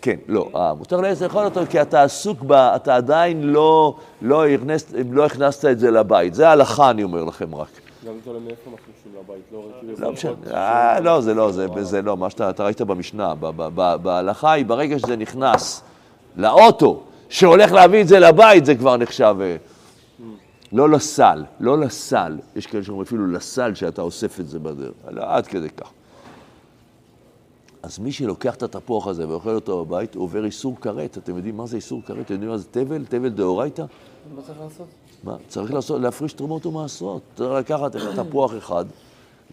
כן, 0.02 0.16
לא, 0.28 0.50
אה, 0.56 0.74
מותר 0.74 1.02
לעץ 1.02 1.22
לאכול 1.22 1.46
אותו 1.46 1.62
כי 1.70 1.82
אתה 1.82 2.04
עסוק 2.04 2.40
ב... 2.48 2.52
אתה 2.52 2.96
עדיין 2.96 3.44
לא, 3.44 3.96
לא, 4.22 4.48
הכנסת, 4.48 4.94
לא 5.12 5.26
הכנסת 5.26 5.66
את 5.66 5.80
זה 5.80 5.92
לבית. 5.92 6.34
זה 6.34 6.50
הלכה, 6.50 6.90
אני 6.90 7.04
אומר 7.04 7.24
לכם 7.24 7.56
רק. 7.56 7.93
גם 8.06 8.14
תולה 8.24 8.40
מאיפה 8.40 8.70
מכניסים 8.70 9.12
לבית, 9.20 9.44
לא. 9.52 9.68
לא 10.00 10.12
משנה, 10.12 10.34
אה, 10.54 11.00
לא, 11.00 11.22
זה 11.22 11.34
לא, 11.34 11.52
זה, 11.52 11.68
זה 11.82 12.02
לא, 12.02 12.18
מה 12.18 12.30
שאתה 12.30 12.50
אתה 12.50 12.64
ראית 12.64 12.82
במשנה, 12.82 13.36
ב- 13.36 13.50
ב- 13.56 13.70
ב- 13.76 13.96
בהלכה 14.04 14.52
היא, 14.52 14.66
ברגע 14.66 15.00
שזה 15.00 15.16
נכנס 15.16 15.84
לאוטו, 16.36 17.04
שהולך 17.30 17.72
להביא 17.72 18.02
את 18.02 18.08
זה 18.08 18.20
לבית, 18.20 18.66
זה 18.66 18.76
כבר 18.76 18.98
נחשב, 18.98 19.36
אה, 19.42 19.56
לא 20.72 20.90
לסל, 20.90 21.44
לא 21.60 21.80
לסל, 21.80 22.40
יש 22.56 22.68
כאלה 22.68 22.84
שאומרים 22.84 23.06
אפילו 23.06 23.28
לסל 23.28 23.74
שאתה 23.74 24.02
אוסף 24.02 24.40
את 24.40 24.48
זה 24.48 24.60
בדרך, 24.60 24.94
לא 25.10 25.24
עד 25.26 25.48
כדי 25.48 25.70
כך. 25.70 25.90
אז 27.84 28.00
מי 28.00 28.12
שלוקח 28.12 28.56
את 28.56 28.64
התפוח 28.64 29.08
הזה 29.08 29.30
ואוכל 29.30 29.50
אותו 29.50 29.86
בבית, 29.86 30.16
עובר 30.16 30.46
איסור 30.46 30.76
כרת. 30.82 31.18
אתם 31.18 31.36
יודעים 31.36 31.58
מה 31.58 31.66
זה 31.66 31.76
איסור 31.76 32.02
כרת? 32.06 32.20
אתם 32.26 32.34
יודעים 32.34 32.52
מה 32.52 32.58
זה 32.58 32.66
תבל? 32.72 33.06
תבל 33.06 33.30
דאורייתא? 33.30 33.82
מה 34.36 34.42
צריך 34.42 34.60
לעשות? 34.64 34.88
מה? 35.24 35.36
צריך 35.48 35.74
לעשות, 35.74 36.02
להפריש 36.02 36.34
תרומות 36.34 36.66
ומעשרות. 36.66 37.22
צריך 37.36 37.52
לקחת 37.52 37.96
את 37.96 38.02
התפוח 38.18 38.52
אחד, 38.58 38.86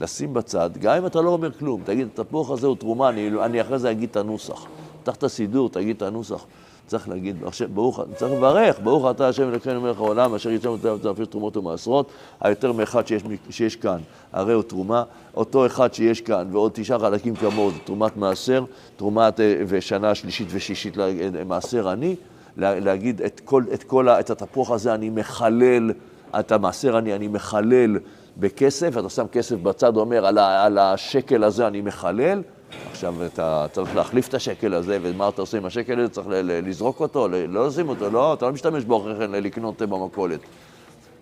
לשים 0.00 0.34
בצד, 0.34 0.70
גם 0.80 0.96
אם 0.96 1.06
אתה 1.06 1.20
לא 1.20 1.30
אומר 1.30 1.52
כלום, 1.52 1.82
תגיד, 1.84 2.08
התפוח 2.14 2.50
הזה 2.50 2.66
הוא 2.66 2.76
תרומה, 2.76 3.08
אני, 3.08 3.30
אני 3.42 3.60
אחרי 3.60 3.78
זה 3.78 3.90
אגיד 3.90 4.08
את 4.10 4.16
הנוסח. 4.16 4.66
פתח 5.02 5.14
את 5.14 5.22
הסידור, 5.22 5.68
תגיד 5.68 5.96
את 5.96 6.02
הנוסח. 6.02 6.44
צריך 6.86 7.08
להגיד, 7.08 7.36
עכשיו, 7.44 7.68
ברוך, 7.74 8.00
צריך 8.16 8.32
לברך, 8.32 8.80
ברוך 8.82 9.10
אתה 9.10 9.28
השם 9.28 9.48
אלוקינו 9.48 9.80
מלך 9.80 9.96
העולם, 9.96 10.34
אשר 10.34 10.50
יצא 10.50 10.70
מתי 10.70 10.88
להפריש 11.04 11.28
תרומות 11.28 11.56
ומעשרות, 11.56 12.10
היותר 12.40 12.72
מאחד 12.72 13.06
שיש, 13.06 13.22
שיש 13.50 13.76
כאן, 13.76 13.98
הרי 14.32 14.52
הוא 14.52 14.62
תרומה, 14.62 15.02
אותו 15.36 15.66
אחד 15.66 15.94
שיש 15.94 16.20
כאן 16.20 16.48
ועוד 16.52 16.70
תשעה 16.74 16.98
חלקים 16.98 17.36
כמוהו, 17.36 17.70
זה 17.70 17.78
תרומת 17.84 18.16
מעשר, 18.16 18.64
תרומת 18.96 19.40
אה, 19.40 19.62
ושנה 19.66 20.14
שלישית 20.14 20.48
ושישית 20.50 20.96
למעשר 20.96 21.88
עני, 21.88 22.16
לה- 22.56 22.80
להגיד 22.80 23.22
את 23.22 23.40
כל, 23.44 23.62
את 23.74 23.82
כל 23.82 24.08
ה- 24.08 24.20
את 24.20 24.30
התפוח 24.30 24.70
הזה 24.70 24.94
אני 24.94 25.10
מחלל, 25.10 25.92
את 26.38 26.52
המעשר 26.52 26.98
אני, 26.98 27.14
אני 27.14 27.28
מחלל 27.28 27.98
בכסף, 28.36 28.98
אתה 28.98 29.08
שם 29.08 29.26
כסף 29.32 29.56
בצד, 29.56 29.96
אומר 29.96 30.26
על, 30.26 30.38
ה, 30.38 30.64
על 30.64 30.78
השקל 30.78 31.44
הזה 31.44 31.66
אני 31.66 31.80
מחלל, 31.80 32.42
עכשיו 32.90 33.14
אתה 33.26 33.66
צריך 33.72 33.96
להחליף 33.96 34.28
את 34.28 34.34
השקל 34.34 34.74
הזה, 34.74 34.98
ומה 35.02 35.28
אתה 35.28 35.42
עושה 35.42 35.58
עם 35.58 35.64
השקל 35.64 36.00
הזה? 36.00 36.08
צריך 36.08 36.26
לזרוק 36.42 37.00
אותו, 37.00 37.28
לא 37.48 37.66
לשים 37.66 37.88
אותו, 37.88 38.10
לא, 38.10 38.34
אתה 38.34 38.46
לא 38.46 38.52
משתמש 38.52 38.84
בו 38.84 39.00
אחרי 39.00 39.14
כן 39.18 39.30
לקנות 39.30 39.82
במכולת. 39.82 40.40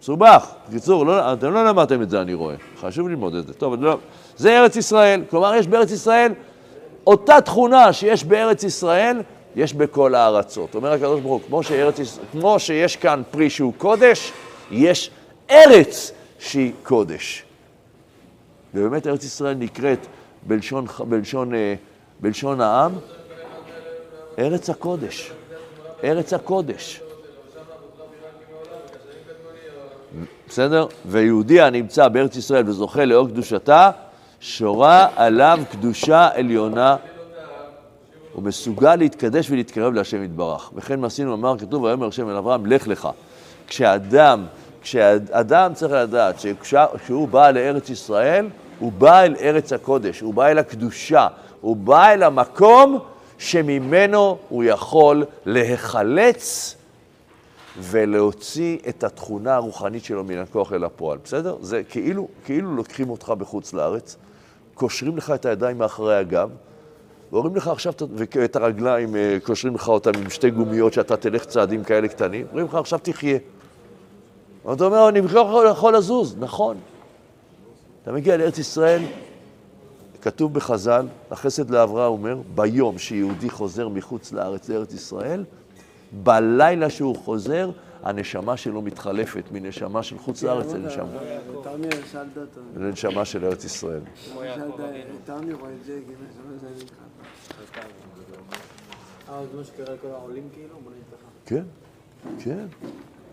מסובך. 0.00 0.46
בקיצור, 0.68 1.06
לא, 1.06 1.32
אתם 1.32 1.52
לא 1.52 1.64
למדתם 1.64 2.02
את 2.02 2.10
זה, 2.10 2.20
אני 2.22 2.34
רואה. 2.34 2.54
חשוב 2.80 3.08
ללמוד 3.08 3.34
את 3.34 3.46
זה. 3.46 3.54
טוב, 3.54 3.82
לא... 3.82 3.98
זה 4.36 4.58
ארץ 4.60 4.76
ישראל. 4.76 5.22
כלומר, 5.30 5.54
יש 5.54 5.66
בארץ 5.66 5.90
ישראל 5.90 6.32
אותה 7.06 7.40
תכונה 7.40 7.92
שיש 7.92 8.24
בארץ 8.24 8.64
ישראל, 8.64 9.22
יש 9.58 9.74
בכל 9.74 10.14
הארצות. 10.14 10.74
אומר 10.74 10.92
הקדוש 10.92 11.20
ברוך 11.20 11.42
הוא, 11.42 11.48
כמו, 11.48 11.62
שארץ, 11.62 12.18
כמו 12.32 12.58
שיש 12.58 12.96
כאן 12.96 13.22
פרי 13.30 13.50
שהוא 13.50 13.72
קודש, 13.78 14.32
יש 14.70 15.10
ארץ 15.50 16.12
שהיא 16.38 16.72
קודש. 16.82 17.44
ובאמת 18.74 19.06
ארץ 19.06 19.24
ישראל 19.24 19.54
נקראת 19.54 20.06
בלשון, 20.42 20.86
בלשון, 21.08 21.54
אה, 21.54 21.74
בלשון 22.20 22.60
העם, 22.60 22.92
ארץ 24.38 24.70
הקודש. 24.70 25.32
ארץ 26.04 26.32
הקודש. 26.32 27.00
בסדר? 30.48 30.86
ויהודי 31.06 31.60
הנמצא 31.60 32.08
בארץ 32.08 32.36
ישראל 32.36 32.68
וזוכה 32.68 33.04
לאור 33.04 33.28
קדושתה, 33.28 33.90
שורה 34.40 35.08
עליו 35.16 35.58
קדושה 35.70 36.28
עליונה. 36.34 36.96
הוא 38.38 38.44
מסוגל 38.44 38.96
להתקדש 38.96 39.51
ולהתקרב 39.51 39.92
להשם 39.94 40.22
יתברך. 40.22 40.70
וכן 40.74 41.01
מעשינו 41.01 41.35
אמר 41.35 41.59
כתוב, 41.59 41.83
ויאמר 41.83 42.09
השם 42.09 42.31
אל 42.31 42.37
אברהם, 42.37 42.66
לך 42.66 42.88
לך. 42.88 43.09
כשאדם, 43.66 44.46
כשאדם 44.83 45.74
צריך 45.74 45.92
לדעת 45.92 46.40
שכשהוא 46.40 47.29
בא 47.29 47.51
לארץ 47.51 47.90
ישראל, 47.90 48.46
הוא 48.79 48.92
בא 48.92 49.20
אל 49.20 49.37
ארץ 49.40 49.72
הקודש, 49.72 50.20
הוא 50.20 50.35
בא 50.35 50.46
אל 50.46 50.59
הקדושה, 50.59 51.27
הוא 51.61 51.77
בא 51.77 52.09
אל 52.09 52.22
המקום 52.22 52.98
שממנו 53.38 54.38
הוא 54.48 54.64
יכול 54.64 55.24
להיחלץ 55.46 56.77
ולהוציא 57.79 58.79
את 58.88 59.05
התכונה 59.05 59.55
הרוחנית 59.55 60.05
שלו 60.05 60.24
מן 60.24 60.38
הכוח 60.38 60.72
אל 60.72 60.85
הפועל, 60.85 61.18
בסדר? 61.24 61.57
זה 61.61 61.83
כאילו, 61.88 62.29
כאילו 62.44 62.77
לוקחים 62.77 63.11
אותך 63.11 63.33
בחוץ 63.38 63.72
לארץ, 63.72 64.16
קושרים 64.74 65.16
לך 65.16 65.31
את 65.31 65.46
הידיים 65.46 65.79
מאחורי 65.79 66.16
הגב, 66.16 66.51
ואומרים 67.32 67.56
לך 67.56 67.68
עכשיו, 67.68 67.92
ואת 68.16 68.56
הרגליים, 68.56 69.16
אה, 69.16 69.38
קושרים 69.42 69.74
לך 69.74 69.88
אותם 69.88 70.10
עם 70.22 70.30
שתי 70.30 70.50
גומיות 70.50 70.92
שאתה 70.92 71.16
תלך 71.16 71.44
צעדים 71.44 71.84
כאלה 71.84 72.08
קטנים, 72.08 72.46
אומרים 72.50 72.66
לך 72.66 72.74
עכשיו 72.74 72.98
תחיה. 73.02 73.38
ואתה 74.64 74.84
אומר, 74.84 75.08
אני 75.08 75.20
בכלל 75.20 75.36
לא 75.40 75.46
יכול- 75.48 75.66
יכול 75.70 75.96
לזוז, 75.96 76.36
נכון. 76.38 76.76
אתה 78.02 78.12
מגיע 78.12 78.36
לארץ 78.36 78.58
ישראל, 78.58 79.02
כתוב 80.22 80.54
בחז"ל, 80.54 81.06
החסד 81.30 81.70
לאברהם 81.70 82.12
אומר, 82.12 82.36
ביום 82.54 82.98
שיהודי 82.98 83.50
חוזר 83.50 83.88
מחוץ 83.88 84.32
לארץ 84.32 84.68
לארץ 84.68 84.94
ישראל, 84.94 85.44
בלילה 86.22 86.90
שהוא 86.90 87.16
חוזר, 87.16 87.70
הנשמה 88.02 88.56
שלו 88.56 88.82
מתחלפת 88.82 89.44
מנשמה 89.52 90.02
של 90.02 90.18
חוץ 90.18 90.42
לארץ 90.42 90.72
לנשמה. 90.72 91.06
לנשמה 92.76 93.24
של 93.24 93.44
ארץ 93.44 93.64
ישראל. 93.64 94.00
אה, 94.40 94.56
כאילו? 100.52 100.74
כן, 101.46 101.62
כן. 102.38 102.66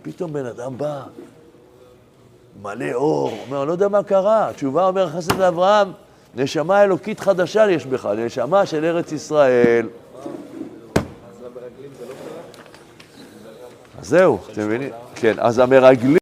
פתאום 0.01 0.33
בן 0.33 0.45
אדם 0.45 0.77
בא, 0.77 1.03
מלא 2.61 2.93
אור, 2.93 3.31
אומר, 3.47 3.65
לא 3.65 3.71
יודע 3.71 3.87
מה 3.87 4.03
קרה. 4.03 4.49
התשובה 4.49 4.87
אומר 4.87 5.09
חסד 5.09 5.37
לאברהם, 5.37 5.91
נשמה 6.35 6.83
אלוקית 6.83 7.19
חדשה 7.19 7.71
יש 7.71 7.85
בך, 7.85 8.05
נשמה 8.05 8.65
של 8.65 8.85
ארץ 8.85 9.11
ישראל. 9.11 9.87
זהו, 14.07 14.39
אתם 14.51 14.61
מבינים? 14.65 14.89
כן, 15.15 15.33
אז 15.37 15.59
המרגלים... 15.59 16.11